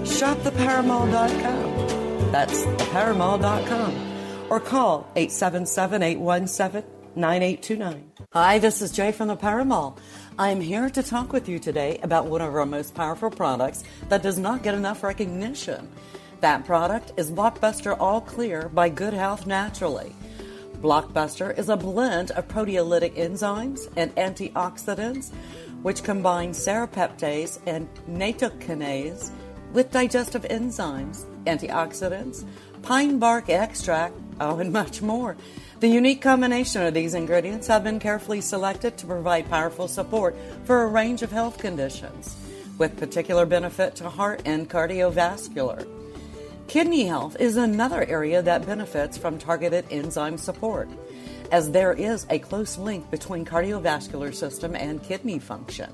[0.05, 2.33] Shop thepowermall.com.
[2.33, 4.47] That's thepowermall.com.
[4.51, 6.85] Or call 877 817
[7.17, 8.13] 9829.
[8.33, 9.97] Hi, this is Jay from the Power Mall.
[10.39, 14.23] I'm here to talk with you today about one of our most powerful products that
[14.23, 15.89] does not get enough recognition.
[16.47, 20.15] That product is Blockbuster All Clear by Good Health Naturally.
[20.81, 25.33] Blockbuster is a blend of proteolytic enzymes and antioxidants
[25.83, 29.33] which combine serrapeptase and nattokinase
[29.73, 32.45] with digestive enzymes, antioxidants,
[32.83, 35.37] pine bark extract, oh, and much more.
[35.81, 40.85] The unique combination of these ingredients have been carefully selected to provide powerful support for
[40.85, 42.37] a range of health conditions,
[42.79, 45.96] with particular benefit to heart and cardiovascular.
[46.69, 50.89] Kidney health is another area that benefits from targeted enzyme support,
[51.53, 55.93] as there is a close link between cardiovascular system and kidney function.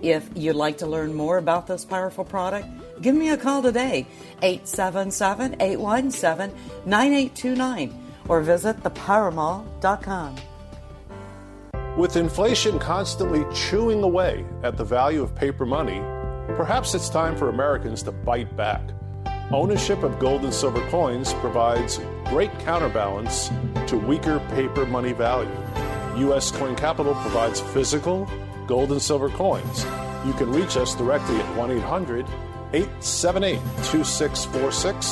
[0.00, 2.68] If you'd like to learn more about this powerful product,
[3.02, 4.06] give me a call today,
[4.42, 10.36] 877 817 9829 or visit thepowermall.com.
[11.96, 15.98] With inflation constantly chewing away at the value of paper money,
[16.54, 18.82] perhaps it's time for Americans to bite back.
[19.52, 23.48] Ownership of gold and silver coins provides great counterbalance
[23.86, 25.56] to weaker paper money value.
[26.16, 26.50] U.S.
[26.50, 28.28] Coin Capital provides physical
[28.66, 29.84] gold and silver coins.
[30.24, 32.26] You can reach us directly at 1 800
[32.72, 35.06] 878 2646,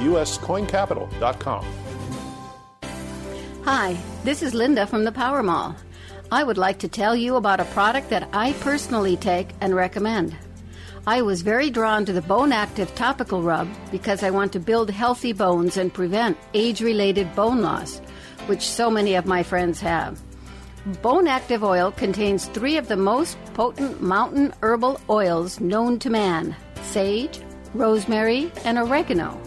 [0.00, 1.64] uscoincapital.com.
[3.64, 5.74] Hi, this is Linda from the Power Mall.
[6.30, 10.36] I would like to tell you about a product that I personally take and recommend.
[11.06, 14.90] I was very drawn to the Bone Active topical rub because I want to build
[14.90, 18.00] healthy bones and prevent age related bone loss,
[18.46, 20.20] which so many of my friends have.
[21.00, 26.54] Bone Active oil contains three of the most potent mountain herbal oils known to man
[26.82, 27.40] sage,
[27.72, 29.40] rosemary, and oregano.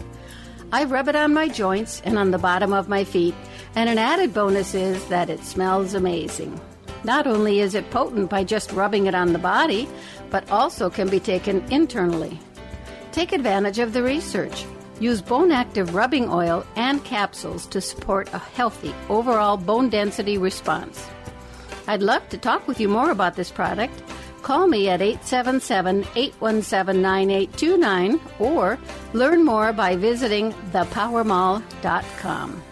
[0.72, 3.34] I rub it on my joints and on the bottom of my feet,
[3.76, 6.60] and an added bonus is that it smells amazing.
[7.04, 9.86] Not only is it potent by just rubbing it on the body,
[10.34, 12.40] but also can be taken internally.
[13.12, 14.64] Take advantage of the research.
[14.98, 21.08] Use bone active rubbing oil and capsules to support a healthy overall bone density response.
[21.86, 24.02] I'd love to talk with you more about this product.
[24.42, 28.76] Call me at 877 817 9829 or
[29.12, 32.62] learn more by visiting thepowermall.com.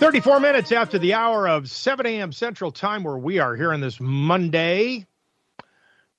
[0.00, 2.32] Thirty-four minutes after the hour of seven a.m.
[2.32, 5.06] Central Time, where we are here on this Monday,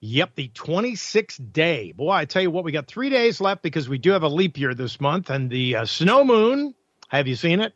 [0.01, 1.91] Yep, the 26th day.
[1.91, 4.27] Boy, I tell you what, we got three days left because we do have a
[4.27, 5.29] leap year this month.
[5.31, 6.73] And the uh, snow moon,
[7.09, 7.73] have you seen it?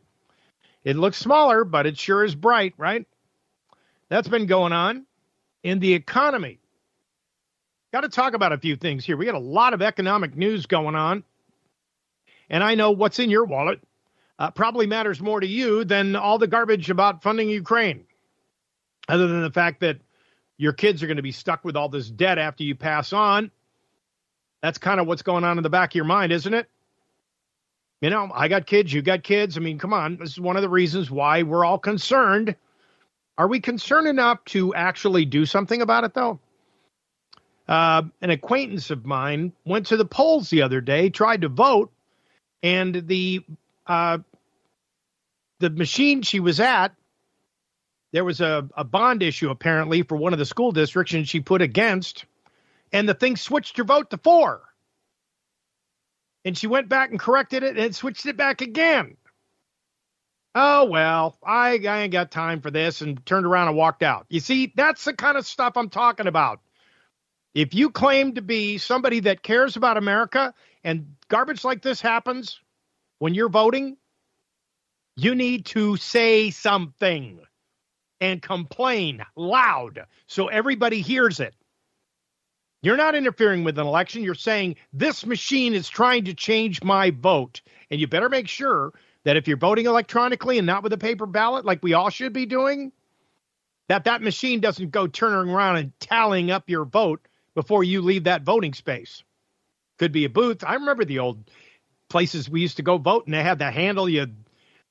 [0.84, 3.06] It looks smaller, but it sure is bright, right?
[4.08, 5.06] That's been going on
[5.64, 6.58] in the economy.
[7.92, 9.16] Got to talk about a few things here.
[9.16, 11.24] We got a lot of economic news going on.
[12.50, 13.80] And I know what's in your wallet
[14.38, 18.04] uh, probably matters more to you than all the garbage about funding Ukraine,
[19.08, 19.98] other than the fact that
[20.58, 23.50] your kids are going to be stuck with all this debt after you pass on.
[24.62, 26.68] That's kind of what's going on in the back of your mind, isn't it?
[28.00, 29.56] You know, I got kids, you got kids.
[29.56, 30.16] I mean, come on.
[30.18, 32.54] This is one of the reasons why we're all concerned.
[33.38, 36.38] Are we concerned enough to actually do something about it, though?
[37.68, 41.90] Uh, an acquaintance of mine went to the polls the other day, tried to vote,
[42.62, 43.44] and the
[43.86, 44.18] uh,
[45.60, 46.94] the machine she was at
[48.12, 51.40] there was a, a bond issue apparently for one of the school districts and she
[51.40, 52.24] put against
[52.92, 54.62] and the thing switched her vote to four.
[56.44, 59.16] And she went back and corrected it and switched it back again.
[60.54, 64.24] Oh well I, I ain't got time for this and turned around and walked out.
[64.30, 66.60] You see that's the kind of stuff i'm talking about.
[67.54, 72.60] If you claim to be somebody that cares about america and garbage like this happens
[73.18, 73.96] when you're voting
[75.16, 77.40] you need to say something
[78.20, 81.54] and complain loud so everybody hears it.
[82.82, 84.22] You're not interfering with an election.
[84.22, 87.62] You're saying this machine is trying to change my vote.
[87.90, 88.92] And you better make sure
[89.24, 92.32] that if you're voting electronically and not with a paper ballot, like we all should
[92.32, 92.92] be doing,
[93.88, 98.24] that that machine doesn't go turning around and tallying up your vote before you leave
[98.24, 99.24] that voting space.
[99.98, 100.62] Could be a booth.
[100.62, 101.50] I remember the old
[102.08, 104.08] places we used to go vote and they had the handle.
[104.08, 104.26] You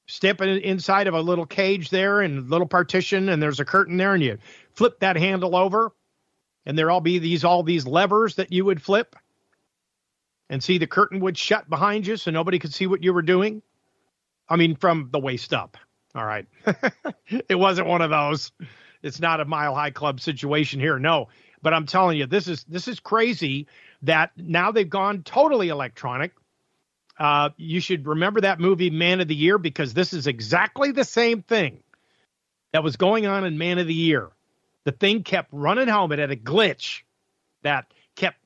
[0.08, 3.98] step in, inside of a little cage there and little partition and there's a curtain
[3.98, 4.38] there and you
[4.74, 5.92] flip that handle over
[6.66, 9.16] and there all be these all these levers that you would flip
[10.50, 13.24] and see the curtain would shut behind you so nobody could see what you were
[13.24, 13.62] doing.
[14.48, 15.78] I mean from the waist up.
[16.14, 16.46] All right.
[17.50, 18.52] It wasn't one of those.
[19.02, 21.30] It's not a mile high club situation here no.
[21.64, 23.68] But i'm telling you this is this is crazy
[24.04, 26.34] that now they've gone totally electronic
[27.18, 31.04] uh, you should remember that movie Man of the Year because this is exactly the
[31.04, 31.82] same thing
[32.74, 34.30] that was going on in Man of the Year.
[34.84, 36.12] The thing kept running home.
[36.12, 37.04] It had a glitch
[37.64, 37.86] that
[38.16, 38.38] kept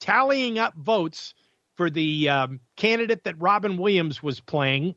[0.00, 1.34] tallying up votes
[1.74, 4.94] for the um, candidate that Robin Williams was playing.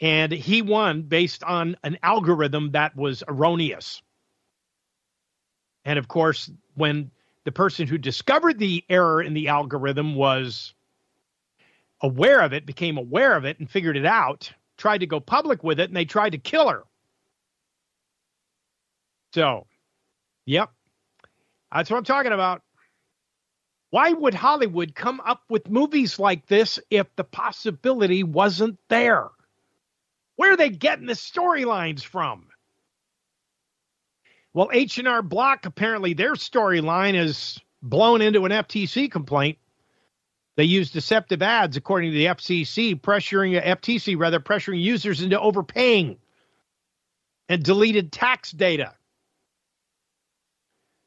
[0.00, 4.02] And he won based on an algorithm that was erroneous.
[5.84, 7.10] And of course, when
[7.44, 10.74] the person who discovered the error in the algorithm was
[12.02, 15.62] aware of it, became aware of it, and figured it out, tried to go public
[15.62, 16.84] with it, and they tried to kill her.
[19.34, 19.66] So,
[20.46, 20.70] yep,
[21.72, 22.62] that's what I'm talking about.
[23.90, 29.28] Why would Hollywood come up with movies like this if the possibility wasn't there?
[30.36, 32.46] Where are they getting the storylines from?
[34.52, 39.58] Well, H&R Block apparently their storyline is blown into an FTC complaint
[40.60, 46.18] they use deceptive ads, according to the FCC, pressuring FTC rather pressuring users into overpaying
[47.48, 48.92] and deleted tax data.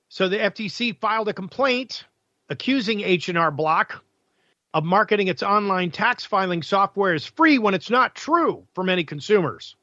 [0.10, 2.04] So the FTC filed a complaint
[2.50, 4.04] accusing H&R Block
[4.74, 9.04] of marketing its online tax filing software as free when it's not true for many
[9.04, 9.76] consumers.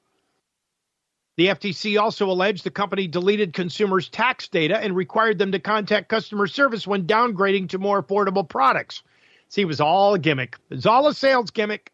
[1.37, 6.09] The FTC also alleged the company deleted consumers' tax data and required them to contact
[6.09, 9.05] customer service when downgrading to more affordable products.
[9.51, 10.57] See, it was all a gimmick.
[10.71, 11.93] It was all a sales gimmick.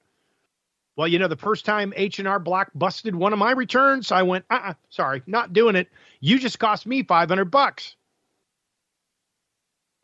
[0.95, 4.45] Well, you know, the first time H&R Block busted one of my returns, I went,
[4.51, 5.89] uh-uh, sorry, not doing it.
[6.21, 7.97] You just cost me 500 bucks.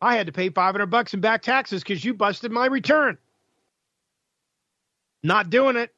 [0.01, 3.17] I had to pay 500 bucks in back taxes because you busted my return.
[5.21, 5.93] Not doing it.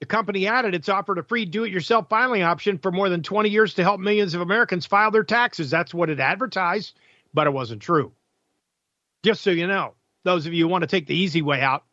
[0.00, 3.22] The company added it's offered a free do it yourself filing option for more than
[3.22, 5.70] 20 years to help millions of Americans file their taxes.
[5.70, 6.94] That's what it advertised,
[7.32, 8.12] but it wasn't true.
[9.22, 9.94] Just so you know
[10.24, 11.84] those of you who want to take the easy way out.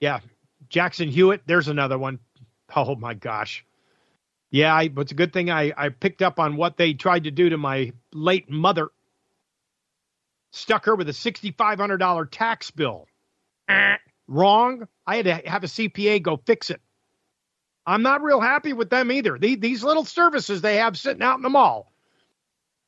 [0.00, 0.20] Yeah,
[0.68, 2.18] Jackson Hewitt, there's another one.
[2.74, 3.64] Oh my gosh.
[4.50, 7.30] Yeah, I, it's a good thing I, I picked up on what they tried to
[7.30, 8.88] do to my late mother.
[10.50, 13.06] Stuck her with a $6,500 tax bill.
[13.68, 13.96] Eh,
[14.28, 14.88] wrong.
[15.06, 16.80] I had to have a CPA go fix it.
[17.86, 19.38] I'm not real happy with them either.
[19.38, 21.91] The, these little services they have sitting out in the mall.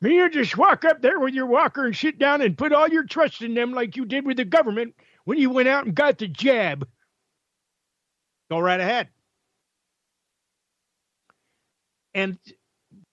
[0.05, 3.05] You just walk up there with your walker and sit down and put all your
[3.05, 4.95] trust in them like you did with the government
[5.25, 6.87] when you went out and got the jab.
[8.51, 9.09] Go right ahead.
[12.13, 12.39] And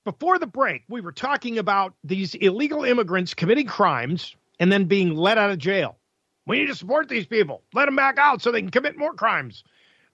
[0.04, 5.16] before the break, we were talking about these illegal immigrants committing crimes and then being
[5.16, 5.98] let out of jail.
[6.46, 7.64] We need to support these people.
[7.74, 9.64] Let them back out so they can commit more crimes.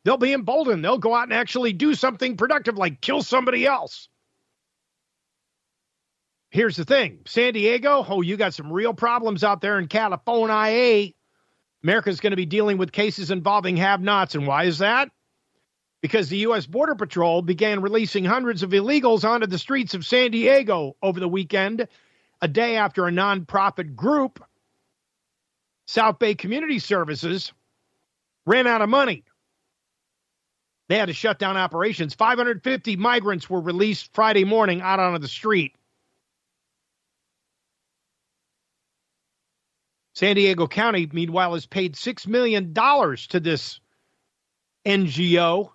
[0.03, 0.83] They'll be emboldened.
[0.83, 4.09] They'll go out and actually do something productive like kill somebody else.
[6.57, 10.55] Here's the thing San Diego, oh, you got some real problems out there in California.
[10.55, 11.09] Eh?
[11.83, 14.33] America's going to be dealing with cases involving have nots.
[14.33, 15.11] And why is that?
[16.01, 16.65] Because the U.S.
[16.65, 21.27] Border Patrol began releasing hundreds of illegals onto the streets of San Diego over the
[21.27, 21.87] weekend,
[22.41, 24.43] a day after a nonprofit group
[25.85, 27.53] South Bay Community Services
[28.47, 29.23] ran out of money.
[30.89, 32.15] They had to shut down operations.
[32.15, 35.75] 550 migrants were released Friday morning out onto the street.
[40.17, 43.79] San Diego County, meanwhile, has paid $6 million to this
[44.83, 45.69] NGO,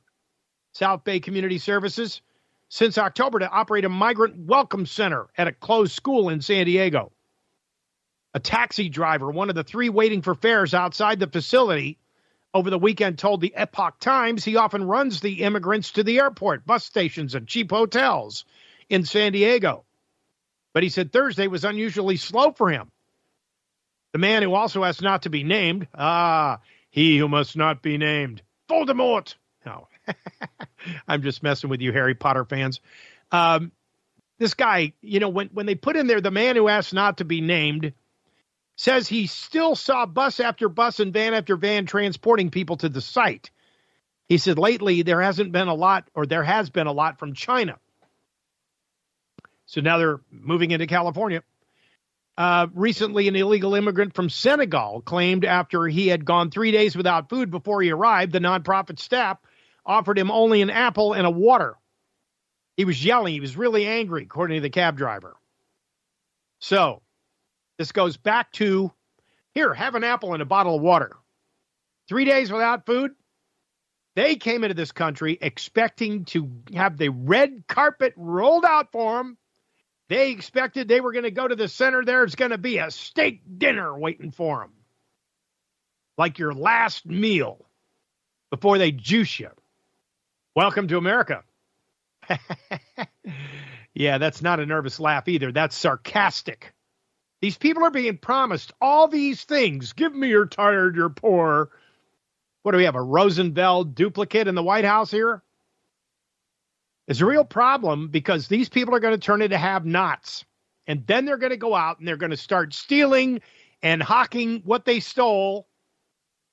[0.72, 2.22] South Bay Community Services,
[2.68, 7.12] since October to operate a migrant welcome center at a closed school in San Diego
[8.34, 11.98] a taxi driver, one of the three waiting for fares outside the facility,
[12.52, 16.66] over the weekend told the Epoch Times he often runs the immigrants to the airport,
[16.66, 18.44] bus stations, and cheap hotels
[18.88, 19.84] in San Diego.
[20.72, 22.90] But he said Thursday was unusually slow for him.
[24.12, 26.60] The man who also asked not to be named, ah,
[26.90, 29.34] he who must not be named, Voldemort.
[29.64, 29.88] No,
[31.08, 32.80] I'm just messing with you, Harry Potter fans.
[33.30, 33.72] Um,
[34.38, 37.18] this guy, you know, when when they put in there the man who asked not
[37.18, 37.94] to be named,
[38.76, 43.00] says he still saw bus after bus and van after van transporting people to the
[43.00, 43.50] site.
[44.28, 47.34] He said lately there hasn't been a lot, or there has been a lot from
[47.34, 47.78] China.
[49.66, 51.42] So now they're moving into California.
[52.38, 57.28] Uh, recently, an illegal immigrant from Senegal claimed after he had gone three days without
[57.28, 59.38] food before he arrived, the nonprofit staff
[59.84, 61.76] offered him only an apple and a water.
[62.76, 63.34] He was yelling.
[63.34, 65.36] He was really angry, according to the cab driver.
[66.60, 67.02] So
[67.78, 68.92] this goes back to
[69.54, 71.16] here, have an apple and a bottle of water.
[72.08, 73.12] Three days without food.
[74.14, 79.38] They came into this country expecting to have the red carpet rolled out for them.
[80.08, 82.04] They expected they were going to go to the center.
[82.04, 84.72] There's going to be a steak dinner waiting for them,
[86.18, 87.64] like your last meal
[88.50, 89.50] before they juice you.
[90.54, 91.42] Welcome to America.
[93.94, 95.52] yeah, that's not a nervous laugh either.
[95.52, 96.74] That's sarcastic.
[97.40, 99.94] These people are being promised all these things.
[99.94, 101.70] Give me your tired, you're poor.
[102.62, 102.94] What do we have?
[102.94, 105.42] A Roosevelt duplicate in the White House here?
[107.12, 110.46] It's a real problem because these people are going to turn into have nots.
[110.86, 113.42] And then they're going to go out and they're going to start stealing
[113.82, 115.68] and hawking what they stole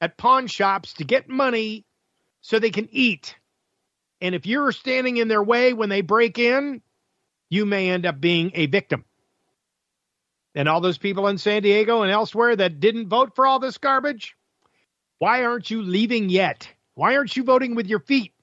[0.02, 1.86] at pawn shops to get money
[2.42, 3.38] so they can eat.
[4.20, 6.82] And if you're standing in their way when they break in,
[7.50, 9.06] you may end up being a victim
[10.56, 13.78] and all those people in San Diego and elsewhere that didn't vote for all this
[13.78, 14.36] garbage?
[15.20, 16.68] Why aren't you leaving yet?
[16.96, 18.34] Why aren't you voting with your feet?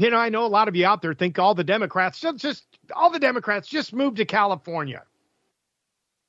[0.00, 2.38] You know, I know a lot of you out there think all the Democrats just,
[2.38, 2.64] just
[2.96, 5.02] all the Democrats just moved to California.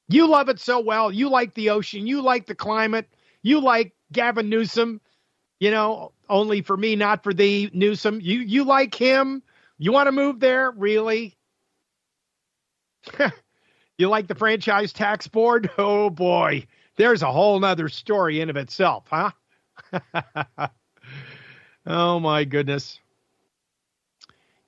[0.09, 1.09] You love it so well.
[1.09, 2.05] You like the ocean.
[2.05, 3.07] You like the climate.
[3.43, 4.99] You like Gavin Newsom.
[5.61, 8.19] You know, only for me, not for thee, Newsom.
[8.21, 9.41] You you like him.
[9.77, 11.37] You want to move there, really?
[13.97, 15.69] You like the franchise tax board?
[15.77, 16.65] Oh boy,
[16.95, 19.29] there's a whole nother story in of itself, huh?
[21.85, 23.00] oh my goodness.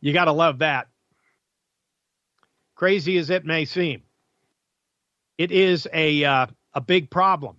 [0.03, 0.87] You got to love that.
[2.75, 4.03] Crazy as it may seem,
[5.37, 7.55] it is a uh, a big problem.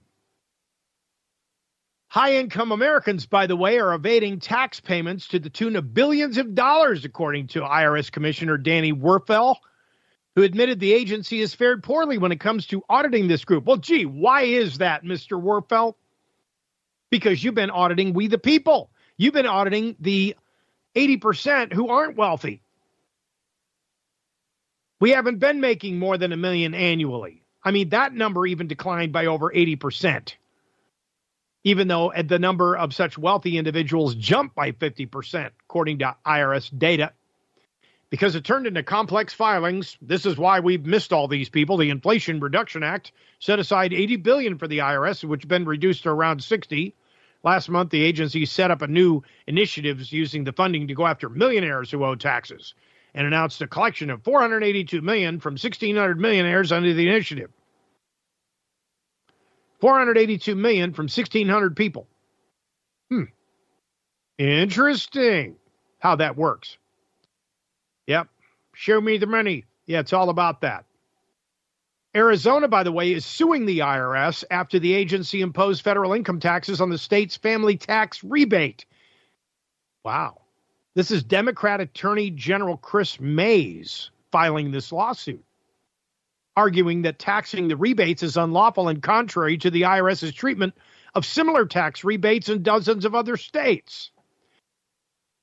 [2.08, 6.36] High income Americans, by the way, are evading tax payments to the tune of billions
[6.36, 9.56] of dollars, according to IRS Commissioner Danny Werfel
[10.34, 13.64] who admitted the agency has fared poorly when it comes to auditing this group.
[13.64, 15.40] Well, gee, why is that, Mr.
[15.40, 15.94] Werfel?
[17.10, 18.90] Because you've been auditing we the people.
[19.16, 20.34] You've been auditing the
[20.94, 22.60] 80% who aren't wealthy.
[25.00, 27.42] We haven't been making more than a million annually.
[27.62, 30.34] I mean, that number even declined by over 80%,
[31.64, 37.12] even though the number of such wealthy individuals jumped by 50%, according to IRS data
[38.14, 39.98] because it turned into complex filings.
[40.00, 41.76] This is why we've missed all these people.
[41.78, 46.04] The Inflation Reduction Act set aside 80 billion for the IRS, which has been reduced
[46.04, 46.94] to around 60.
[47.44, 51.28] Last month, the agency set up a new initiatives using the funding to go after
[51.28, 52.74] millionaires who owe taxes
[53.14, 57.50] and announced a collection of 482 million from 1600 millionaires under the initiative.
[59.80, 62.06] 482 million from 1600 people.
[63.10, 63.24] Hmm.
[64.38, 65.56] Interesting
[65.98, 66.78] how that works.
[68.06, 68.28] Yep.
[68.74, 69.66] Show me the money.
[69.84, 70.86] Yeah, it's all about that.
[72.16, 76.80] Arizona, by the way, is suing the IRS after the agency imposed federal income taxes
[76.80, 78.86] on the state's family tax rebate.
[80.04, 80.42] Wow.
[80.94, 85.44] This is Democrat Attorney General Kris Mayes filing this lawsuit,
[86.56, 90.74] arguing that taxing the rebates is unlawful and contrary to the IRS's treatment
[91.16, 94.12] of similar tax rebates in dozens of other states.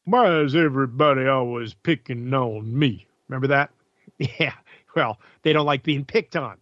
[0.05, 3.07] Why is everybody always picking on me?
[3.28, 3.72] Remember that?
[4.39, 4.53] Yeah.
[4.95, 6.57] Well, they don't like being picked on.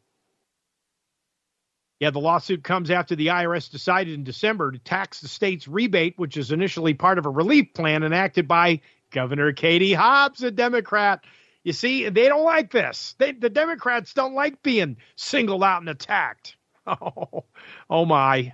[2.00, 6.18] Yeah, the lawsuit comes after the IRS decided in December to tax the state's rebate,
[6.18, 8.80] which is initially part of a relief plan enacted by
[9.12, 11.26] Governor Katie Hobbs, a Democrat.
[11.64, 13.16] You see, they don't like this.
[13.18, 16.56] They, the Democrats don't like being singled out and attacked.
[16.88, 17.44] Oh,
[17.88, 18.54] oh my.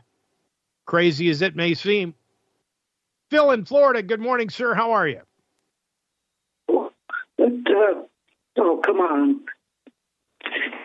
[0.86, 2.14] Crazy as it may seem.
[3.30, 4.74] Phil in Florida, good morning, sir.
[4.74, 5.22] How are you?
[6.68, 6.92] Well,
[7.40, 7.46] uh,
[8.58, 9.40] oh, come on.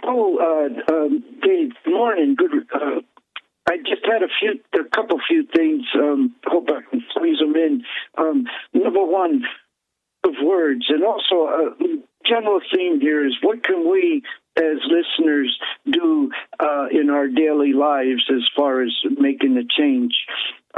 [0.04, 2.36] Oh, uh, um, Dave, good morning.
[2.36, 2.50] Good.
[2.74, 3.00] Uh,
[3.68, 5.82] I just had a few, a couple few things.
[5.94, 7.84] Um, hope I can squeeze them in.
[8.18, 8.44] Um,
[8.74, 9.44] number one,
[10.24, 11.74] of words, and also a
[12.26, 14.22] general theme here is what can we
[14.56, 15.58] as listeners
[15.90, 20.14] do uh, in our daily lives as far as making a change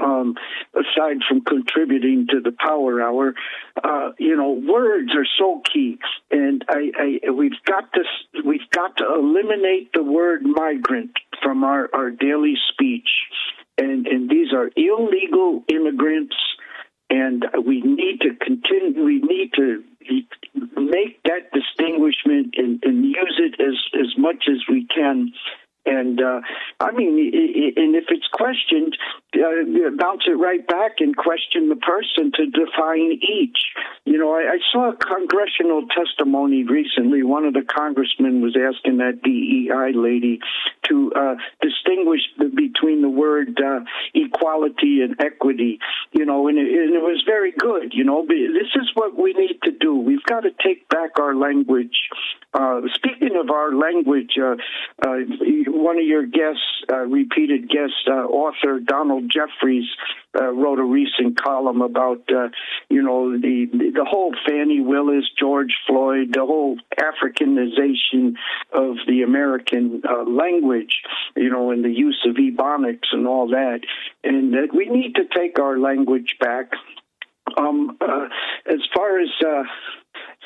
[0.00, 0.34] um,
[0.74, 3.34] aside from contributing to the power hour,
[3.82, 5.98] uh, you know, words are so key,
[6.30, 8.02] and I, I, we've got to
[8.44, 11.12] we've got to eliminate the word migrant
[11.42, 13.08] from our, our daily speech,
[13.78, 16.36] and and these are illegal immigrants,
[17.10, 19.04] and we need to continue.
[19.04, 19.84] We need to
[20.76, 25.32] make that distinguishment and, and use it as as much as we can
[25.84, 26.40] and uh,
[26.80, 27.18] I mean,
[27.76, 28.96] and if it's questioned,
[29.34, 33.58] uh, bounce it right back and question the person to define each.
[34.04, 37.22] You know, I, I saw a congressional testimony recently.
[37.22, 40.40] One of the congressmen was asking that DEI lady
[40.88, 43.80] to uh, distinguish between the word uh,
[44.14, 45.78] equality and equity.
[46.12, 47.92] You know, and it, and it was very good.
[47.94, 49.96] You know, this is what we need to do.
[49.96, 51.96] We've got to take back our language.
[52.54, 54.56] Uh, speaking of our language, uh,
[55.06, 55.16] uh,
[55.68, 56.62] one of your guests,
[56.92, 59.86] uh, repeated guest author Donald Jeffries,
[60.38, 62.48] uh, wrote a recent column about uh,
[62.88, 68.34] you know the the whole Fani Willis, George Floyd, the whole Africanization
[68.72, 71.02] of the American uh, language,
[71.36, 73.80] you know, and the use of ebonics and all that,
[74.24, 76.72] and that we need to take our language back.
[77.56, 78.28] Um, uh,
[78.66, 79.28] as far as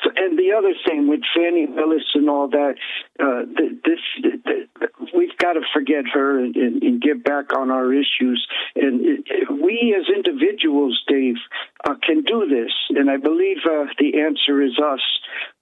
[0.03, 2.75] so, and the other thing with Fani Willis and all that,
[3.19, 4.67] uh, this, this,
[5.15, 8.47] we've got to forget her and, and, and, get back on our issues.
[8.75, 11.35] And it, we as individuals, Dave,
[11.83, 12.71] uh, can do this.
[12.89, 15.01] And I believe uh, the answer is us.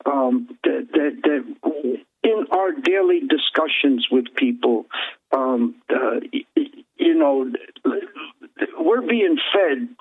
[0.05, 4.85] Um, that, that, that, in our daily discussions with people,
[5.31, 6.19] um, uh,
[6.97, 7.51] you know,
[8.79, 9.95] we're being fed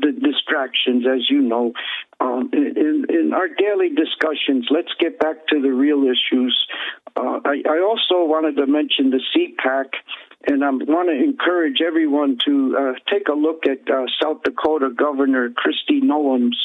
[0.00, 1.72] the distractions, as you know.
[2.20, 6.66] Um, in, in, our daily discussions, let's get back to the real issues.
[7.16, 9.86] Uh, I, I, also wanted to mention the CPAC,
[10.46, 14.90] and I want to encourage everyone to uh, take a look at uh, South Dakota
[14.90, 16.58] Governor Kristi Noem's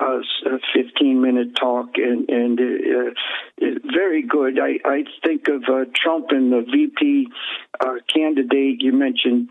[0.00, 4.58] 15-minute uh, talk, and, and uh, very good.
[4.58, 7.28] I, I think of uh, Trump and the VP
[8.08, 9.50] candidate you mentioned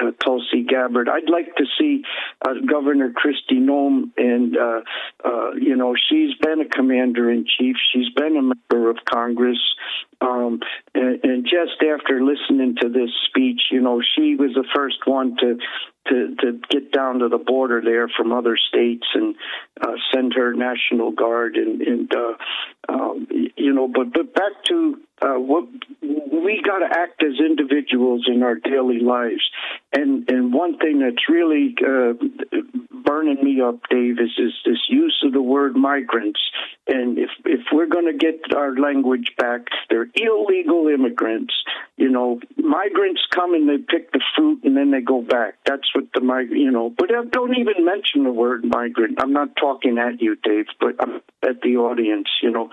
[0.00, 1.08] uh, Tulsi Gabbard.
[1.08, 2.02] I'd like to see
[2.46, 4.80] uh, Governor Kristi Noem, and uh,
[5.24, 7.76] uh, you know, she's been a commander in chief.
[7.92, 9.58] She's been a member of Congress.
[10.20, 10.60] Um,
[10.94, 15.36] and, and just after listening to this speech, you know, she was the first one
[15.40, 15.58] to
[16.08, 19.34] to to get down to the border there from other states and
[19.80, 22.34] uh, send her National Guard and and uh,
[22.88, 23.26] um,
[23.56, 25.64] you know, but but back to uh, what
[26.02, 29.42] we got to act as individuals in our daily lives,
[29.92, 32.14] and and one thing that's really uh,
[33.06, 36.40] burning me up, Dave, is, is this use of the word migrants.
[36.86, 41.54] And if if we're going to get our language back, they're illegal immigrants.
[41.96, 45.54] You know, migrants come and they pick the fruit and then they go back.
[45.64, 46.62] That's what the migrant.
[46.62, 49.20] You know, but don't even mention the word migrant.
[49.20, 52.28] I'm not talking at you, Dave, but I'm at the audience.
[52.42, 52.70] You know,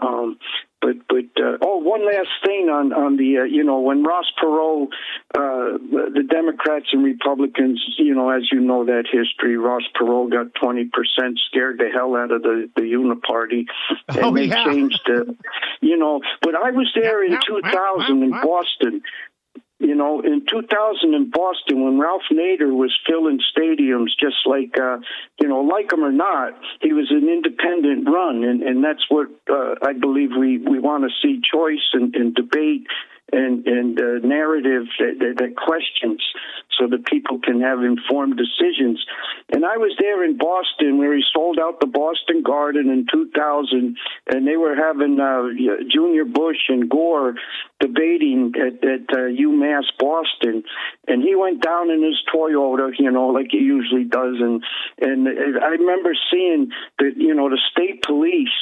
[0.00, 0.38] um,
[0.80, 4.26] but but uh, oh, one last thing on on the uh, you know when Ross
[4.40, 4.88] Perot,
[5.34, 10.54] uh, the Democrats and Republicans, you know, as you know that history, Ross Perot got
[10.54, 13.64] twenty percent, scared the hell out of the the Uniparty,
[14.08, 14.64] and oh, they yeah.
[14.64, 15.28] changed it.
[15.80, 19.02] You know, but I was there in two thousand in Boston
[19.78, 24.98] you know, in 2000 in Boston, when Ralph Nader was filling stadiums, just like, uh,
[25.40, 29.28] you know, like him or not, he was an independent run, and, and that's what
[29.50, 32.86] uh, I believe we, we want to see choice and, and debate
[33.32, 36.22] and and uh, narrative that, that, that, questions
[36.78, 39.04] so that people can have informed decisions.
[39.50, 43.96] And I was there in Boston where he sold out the Boston Garden in 2000,
[44.28, 45.48] and they were having uh,
[45.90, 47.34] Junior Bush and Gore
[47.80, 50.62] debating at, at uh, UMass Boston,
[51.08, 54.62] and he went down in his Toyota, you know, like he usually does, and
[55.00, 58.54] and I remember seeing that you know the state police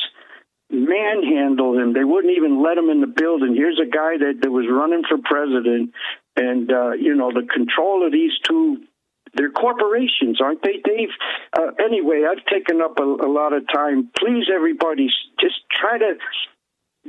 [0.70, 1.92] manhandle him.
[1.92, 3.54] They wouldn't even let him in the building.
[3.54, 5.92] Here's a guy that, that was running for president,
[6.36, 8.84] and uh, you know the control of these two.
[9.36, 11.08] They're corporations, aren't they, Dave?
[11.52, 14.10] Uh, anyway, I've taken up a, a lot of time.
[14.16, 15.08] Please, everybody,
[15.40, 16.14] just try to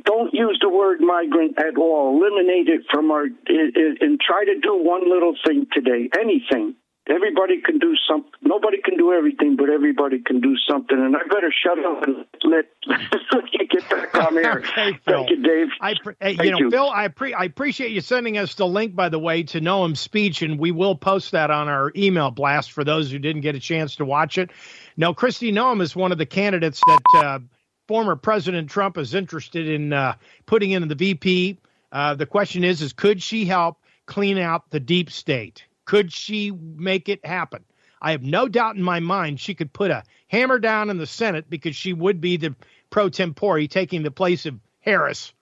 [0.03, 2.17] don't use the word migrant at all.
[2.17, 6.09] Eliminate it from our and try to do one little thing today.
[6.19, 6.75] Anything
[7.07, 8.31] everybody can do something.
[8.41, 10.97] Nobody can do everything, but everybody can do something.
[10.97, 14.59] And I better shut up and let, let you get back on air.
[14.77, 15.67] okay, Thank you, Dave.
[15.79, 16.71] I pre- hey, you know, you.
[16.71, 19.99] Phil, I, pre- I appreciate you sending us the link, by the way, to Noem's
[19.99, 23.55] speech, and we will post that on our email blast for those who didn't get
[23.55, 24.51] a chance to watch it.
[24.97, 27.39] Now, Kristi Noem is one of the candidates that uh,
[27.87, 31.59] former President Trump is interested in uh, putting in the VP.
[31.91, 35.65] Uh, the question is, is could she help clean out the deep state?
[35.85, 37.63] Could she make it happen?
[38.01, 41.07] I have no doubt in my mind she could put a hammer down in the
[41.07, 42.55] Senate because she would be the
[42.89, 45.33] pro tempore taking the place of Harris.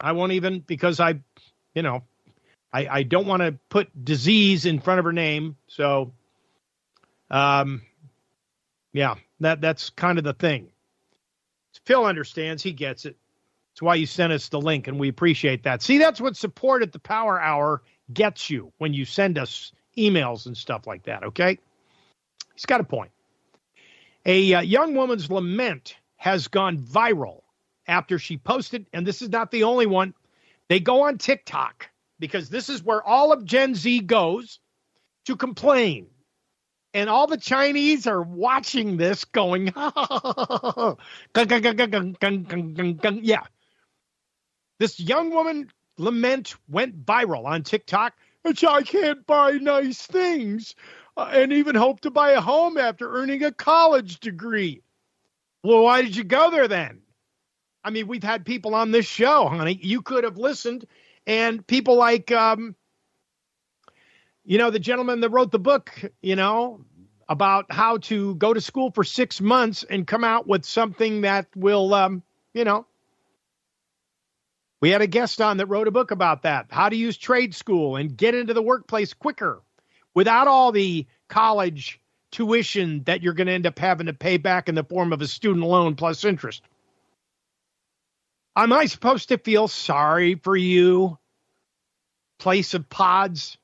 [0.00, 1.20] I won't even because I,
[1.74, 2.02] you know,
[2.72, 5.56] I, I don't want to put disease in front of her name.
[5.68, 6.12] So,
[7.30, 7.82] um,
[8.92, 10.72] yeah, that that's kind of the thing.
[11.84, 12.62] Phil understands.
[12.62, 13.16] He gets it.
[13.72, 15.82] That's why you sent us the link, and we appreciate that.
[15.82, 20.44] See, that's what support at the Power Hour gets you when you send us emails
[20.44, 21.58] and stuff like that, okay?
[22.54, 23.10] He's got a point.
[24.26, 27.40] A uh, young woman's lament has gone viral
[27.86, 30.12] after she posted, and this is not the only one.
[30.68, 34.60] They go on TikTok because this is where all of Gen Z goes
[35.24, 36.08] to complain.
[36.94, 39.72] And all the Chinese are watching this going,
[43.22, 43.42] yeah.
[44.82, 50.74] This young woman lament went viral on TikTok, which I can't buy nice things
[51.16, 54.82] uh, and even hope to buy a home after earning a college degree.
[55.62, 57.02] Well, why did you go there then?
[57.84, 59.78] I mean, we've had people on this show, honey.
[59.80, 60.84] You could have listened,
[61.28, 62.74] and people like, um,
[64.44, 66.84] you know, the gentleman that wrote the book, you know,
[67.28, 71.46] about how to go to school for six months and come out with something that
[71.54, 72.84] will, um, you know,
[74.82, 77.54] we had a guest on that wrote a book about that how to use trade
[77.54, 79.62] school and get into the workplace quicker
[80.12, 81.98] without all the college
[82.30, 85.22] tuition that you're going to end up having to pay back in the form of
[85.22, 86.62] a student loan plus interest.
[88.56, 91.18] Am I supposed to feel sorry for you?
[92.38, 93.56] Place of Pods.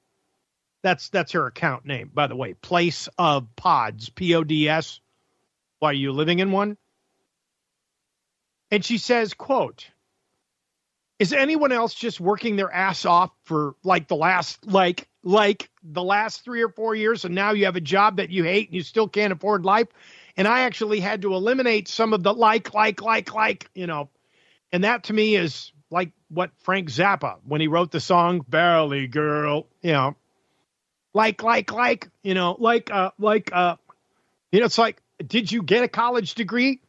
[0.82, 2.54] That's that's her account name, by the way.
[2.54, 5.00] Place of Pods, P O D S.
[5.80, 6.76] Why are you living in one?
[8.70, 9.88] And she says, quote,
[11.18, 16.02] is anyone else just working their ass off for like the last like like the
[16.02, 18.76] last three or four years and now you have a job that you hate and
[18.76, 19.88] you still can't afford life?
[20.36, 24.08] And i actually had to eliminate some of the like like like like you know.
[24.70, 29.08] And that to me is like what frank zappa when he wrote the song Valley
[29.08, 30.16] Girl you know.
[31.14, 33.76] Like like like you know like uh like uh
[34.52, 36.80] you know it's like did you get a college degree?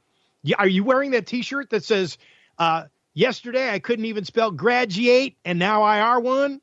[0.44, 2.20] Yeah, are you wearing that t-shirt that says
[2.60, 2.84] uh
[3.20, 6.61] Yesterday, I couldn't even spell graduate, and now I are one.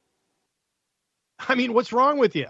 [1.39, 2.47] I mean, what's wrong with you?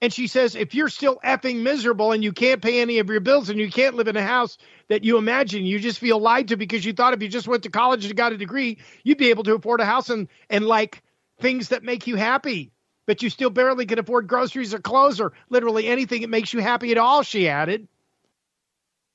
[0.00, 3.20] And she says, if you're still effing miserable and you can't pay any of your
[3.20, 4.56] bills and you can't live in a house
[4.88, 7.64] that you imagine, you just feel lied to because you thought if you just went
[7.64, 10.66] to college and got a degree, you'd be able to afford a house and, and
[10.66, 11.02] like
[11.38, 12.72] things that make you happy.
[13.06, 16.60] But you still barely can afford groceries or clothes or literally anything that makes you
[16.60, 17.86] happy at all, she added.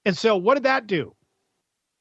[0.05, 1.15] And so, what did that do?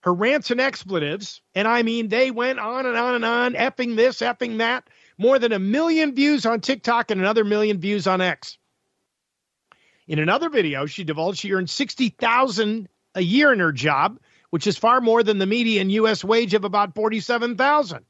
[0.02, 3.96] Her rants and expletives, and I mean they went on and on and on, effing
[3.96, 4.88] this, effing that.
[5.18, 8.56] More than a million views on TikTok and another million views on X.
[10.08, 14.66] In another video, she divulged she earned sixty thousand a year in her job, which
[14.66, 16.24] is far more than the median U.S.
[16.24, 18.04] wage of about forty-seven thousand.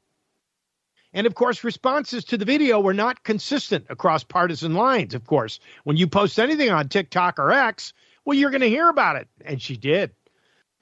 [1.12, 5.12] And of course, responses to the video were not consistent across partisan lines.
[5.12, 7.92] Of course, when you post anything on TikTok or X,
[8.24, 10.12] well, you're going to hear about it, and she did.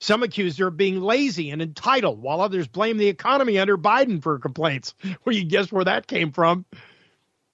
[0.00, 4.22] Some accused her of being lazy and entitled, while others blame the economy under Biden
[4.22, 4.94] for complaints.
[5.24, 6.64] Well, you guess where that came from?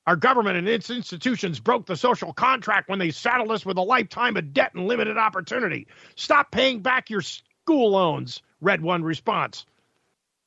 [0.07, 3.83] Our government and its institutions broke the social contract when they saddled us with a
[3.83, 5.87] lifetime of debt and limited opportunity.
[6.15, 9.65] Stop paying back your school loans, read one response.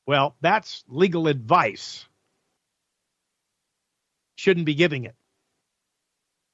[0.05, 2.07] Well, that's legal advice.
[4.35, 5.15] Shouldn't be giving it.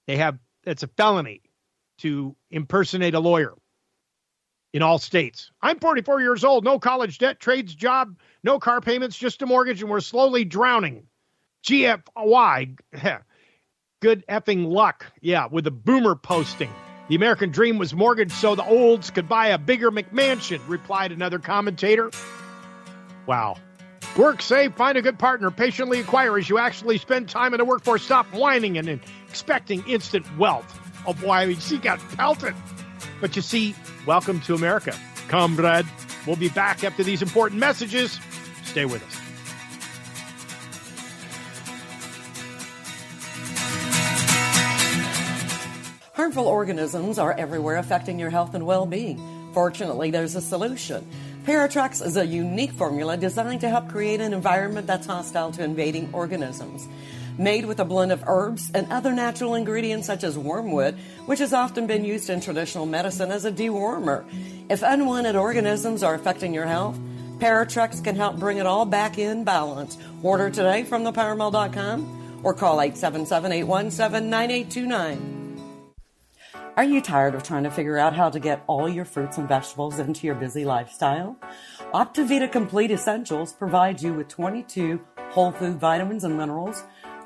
[0.07, 1.41] They have, it's a felony
[1.99, 3.53] to impersonate a lawyer
[4.73, 5.51] in all states.
[5.61, 9.81] I'm 44 years old, no college debt, trades job, no car payments, just a mortgage,
[9.81, 11.07] and we're slowly drowning.
[11.63, 12.77] GFY,
[14.01, 15.05] good effing luck.
[15.21, 16.71] Yeah, with the boomer posting.
[17.07, 21.37] The American dream was mortgaged so the olds could buy a bigger McMansion, replied another
[21.37, 22.09] commentator.
[23.27, 23.57] Wow.
[24.17, 27.65] Work, save, find a good partner, patiently acquire as you actually spend time in the
[27.65, 28.03] workforce.
[28.03, 28.99] Stop whining and
[29.29, 30.79] expecting instant wealth.
[31.05, 32.55] Oh boy, she got pelted.
[33.23, 33.73] But you see,
[34.05, 34.93] welcome to America,
[35.29, 35.85] comrade.
[36.27, 38.19] We'll be back after these important messages.
[38.65, 39.17] Stay with us.
[46.15, 49.51] Harmful organisms are everywhere affecting your health and well being.
[49.53, 51.09] Fortunately, there's a solution.
[51.45, 56.09] Paratrex is a unique formula designed to help create an environment that's hostile to invading
[56.13, 56.89] organisms.
[57.37, 61.53] Made with a blend of herbs and other natural ingredients such as wormwood, which has
[61.53, 64.23] often been used in traditional medicine as a dewormer.
[64.69, 66.97] If unwanted organisms are affecting your health,
[67.39, 69.97] Paratrex can help bring it all back in balance.
[70.21, 75.33] Order today from thepowermall.com or call 877 817 9829.
[76.75, 79.47] Are you tired of trying to figure out how to get all your fruits and
[79.47, 81.37] vegetables into your busy lifestyle?
[81.93, 84.99] Optivita Complete Essentials provides you with 22
[85.33, 86.83] whole food vitamins and minerals,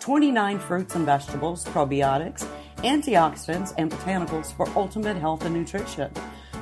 [0.08, 2.47] 29 fruits and vegetables, probiotics,
[2.78, 6.10] antioxidants, and botanicals for ultimate health and nutrition.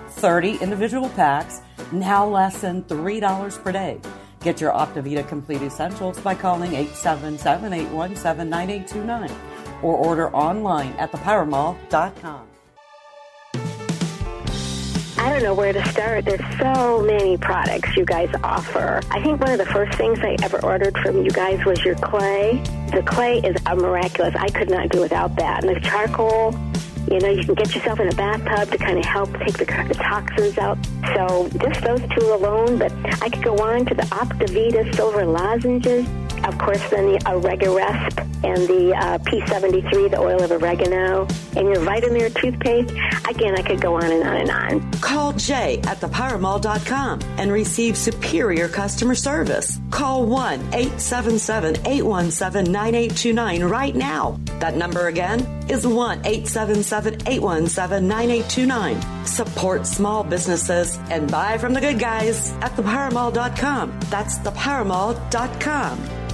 [0.10, 4.02] 30 individual packs, now less than $3 per day.
[4.40, 9.30] Get your Optivita Complete Essentials by calling 877 817 9829
[9.84, 12.55] or order online at thepowermall.com.
[15.26, 16.24] I don't know where to start.
[16.26, 19.02] There's so many products you guys offer.
[19.10, 21.96] I think one of the first things I ever ordered from you guys was your
[21.96, 22.62] clay.
[22.94, 24.36] The clay is miraculous.
[24.38, 25.64] I could not do without that.
[25.64, 26.54] And the charcoal,
[27.12, 29.66] you know, you can get yourself in a bathtub to kind of help take the,
[29.66, 30.78] the toxins out.
[31.16, 36.08] So just those two alone, but I could go on to the Optivita silver lozenges
[36.44, 41.78] of course, then the Oregaresp and the uh, P73, the oil of oregano, and your
[41.78, 42.92] Vitamir toothpaste.
[43.28, 44.92] Again, I could go on and on and on.
[45.02, 49.80] Call Jay at thepowermall.com and receive superior customer service.
[49.90, 54.40] Call 1 877 817 9829 right now.
[54.60, 59.26] That number again is 1 877 817 9829.
[59.26, 64.00] Support small businesses and buy from the good guys at thepowermall.com.
[64.10, 66.26] That's thepowermall.com.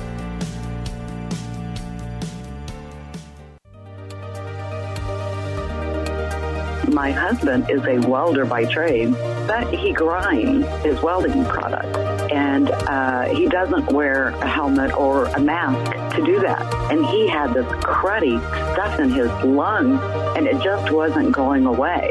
[6.93, 9.11] my husband is a welder by trade,
[9.47, 11.97] but he grinds his welding products.
[12.31, 16.61] And uh, he doesn't wear a helmet or a mask to do that.
[16.91, 18.39] And he had this cruddy
[18.73, 19.99] stuff in his lungs,
[20.37, 22.09] and it just wasn't going away.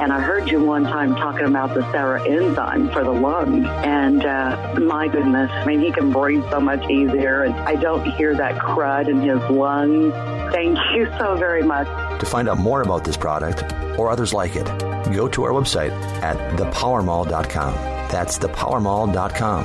[0.00, 3.66] And I heard you one time talking about the Sarah enzyme for the lungs.
[3.84, 7.42] And uh, my goodness, I mean, he can breathe so much easier.
[7.42, 10.12] And I don't hear that crud in his lungs.
[10.52, 11.86] Thank you so very much.
[12.20, 13.62] To find out more about this product
[13.98, 14.66] or others like it,
[15.12, 15.90] go to our website
[16.22, 17.74] at thepowermall.com.
[18.10, 19.64] That's thepowermall.com.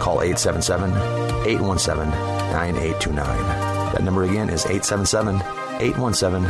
[0.00, 0.90] Call 877
[1.46, 3.26] 817 9829.
[3.92, 5.36] That number again is 877
[5.80, 6.42] 817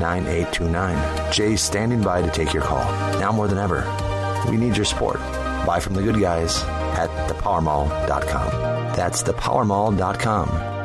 [0.00, 1.32] 9829.
[1.32, 2.84] Jay's standing by to take your call.
[3.18, 3.82] Now more than ever,
[4.48, 5.18] we need your support.
[5.66, 8.50] Buy from the good guys at thepowermall.com.
[8.94, 10.75] That's thepowermall.com.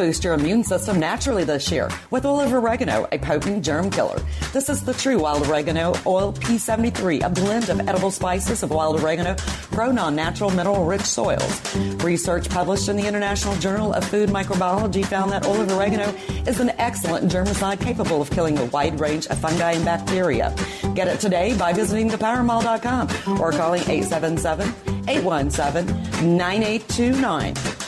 [0.00, 4.18] boost your immune system naturally this year with olive oregano, a potent germ killer.
[4.50, 8.98] This is the true wild oregano oil P73, a blend of edible spices of wild
[8.98, 9.36] oregano
[9.70, 11.76] grown on natural mineral rich soils.
[12.02, 16.14] Research published in the International Journal of Food Microbiology found that olive oregano
[16.46, 20.56] is an excellent germicide capable of killing a wide range of fungi and bacteria.
[20.94, 24.66] Get it today by visiting thepowermall.com or calling 877
[25.10, 27.79] 817 9829.